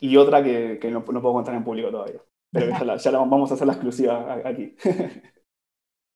y 0.00 0.16
otra 0.16 0.42
que, 0.42 0.78
que 0.80 0.90
no, 0.90 1.00
no, 1.00 1.22
puedo 1.22 1.34
contar 1.34 1.54
en 1.54 1.64
público 1.64 1.90
todavía, 1.90 2.20
pero 2.50 2.70
ya 2.78 2.84
la, 2.84 2.96
ya 2.96 3.10
la 3.10 3.18
vamos 3.18 3.50
a 3.50 3.54
hacer 3.54 3.66
la 3.66 3.74
exclusiva 3.74 4.40
aquí. 4.44 4.74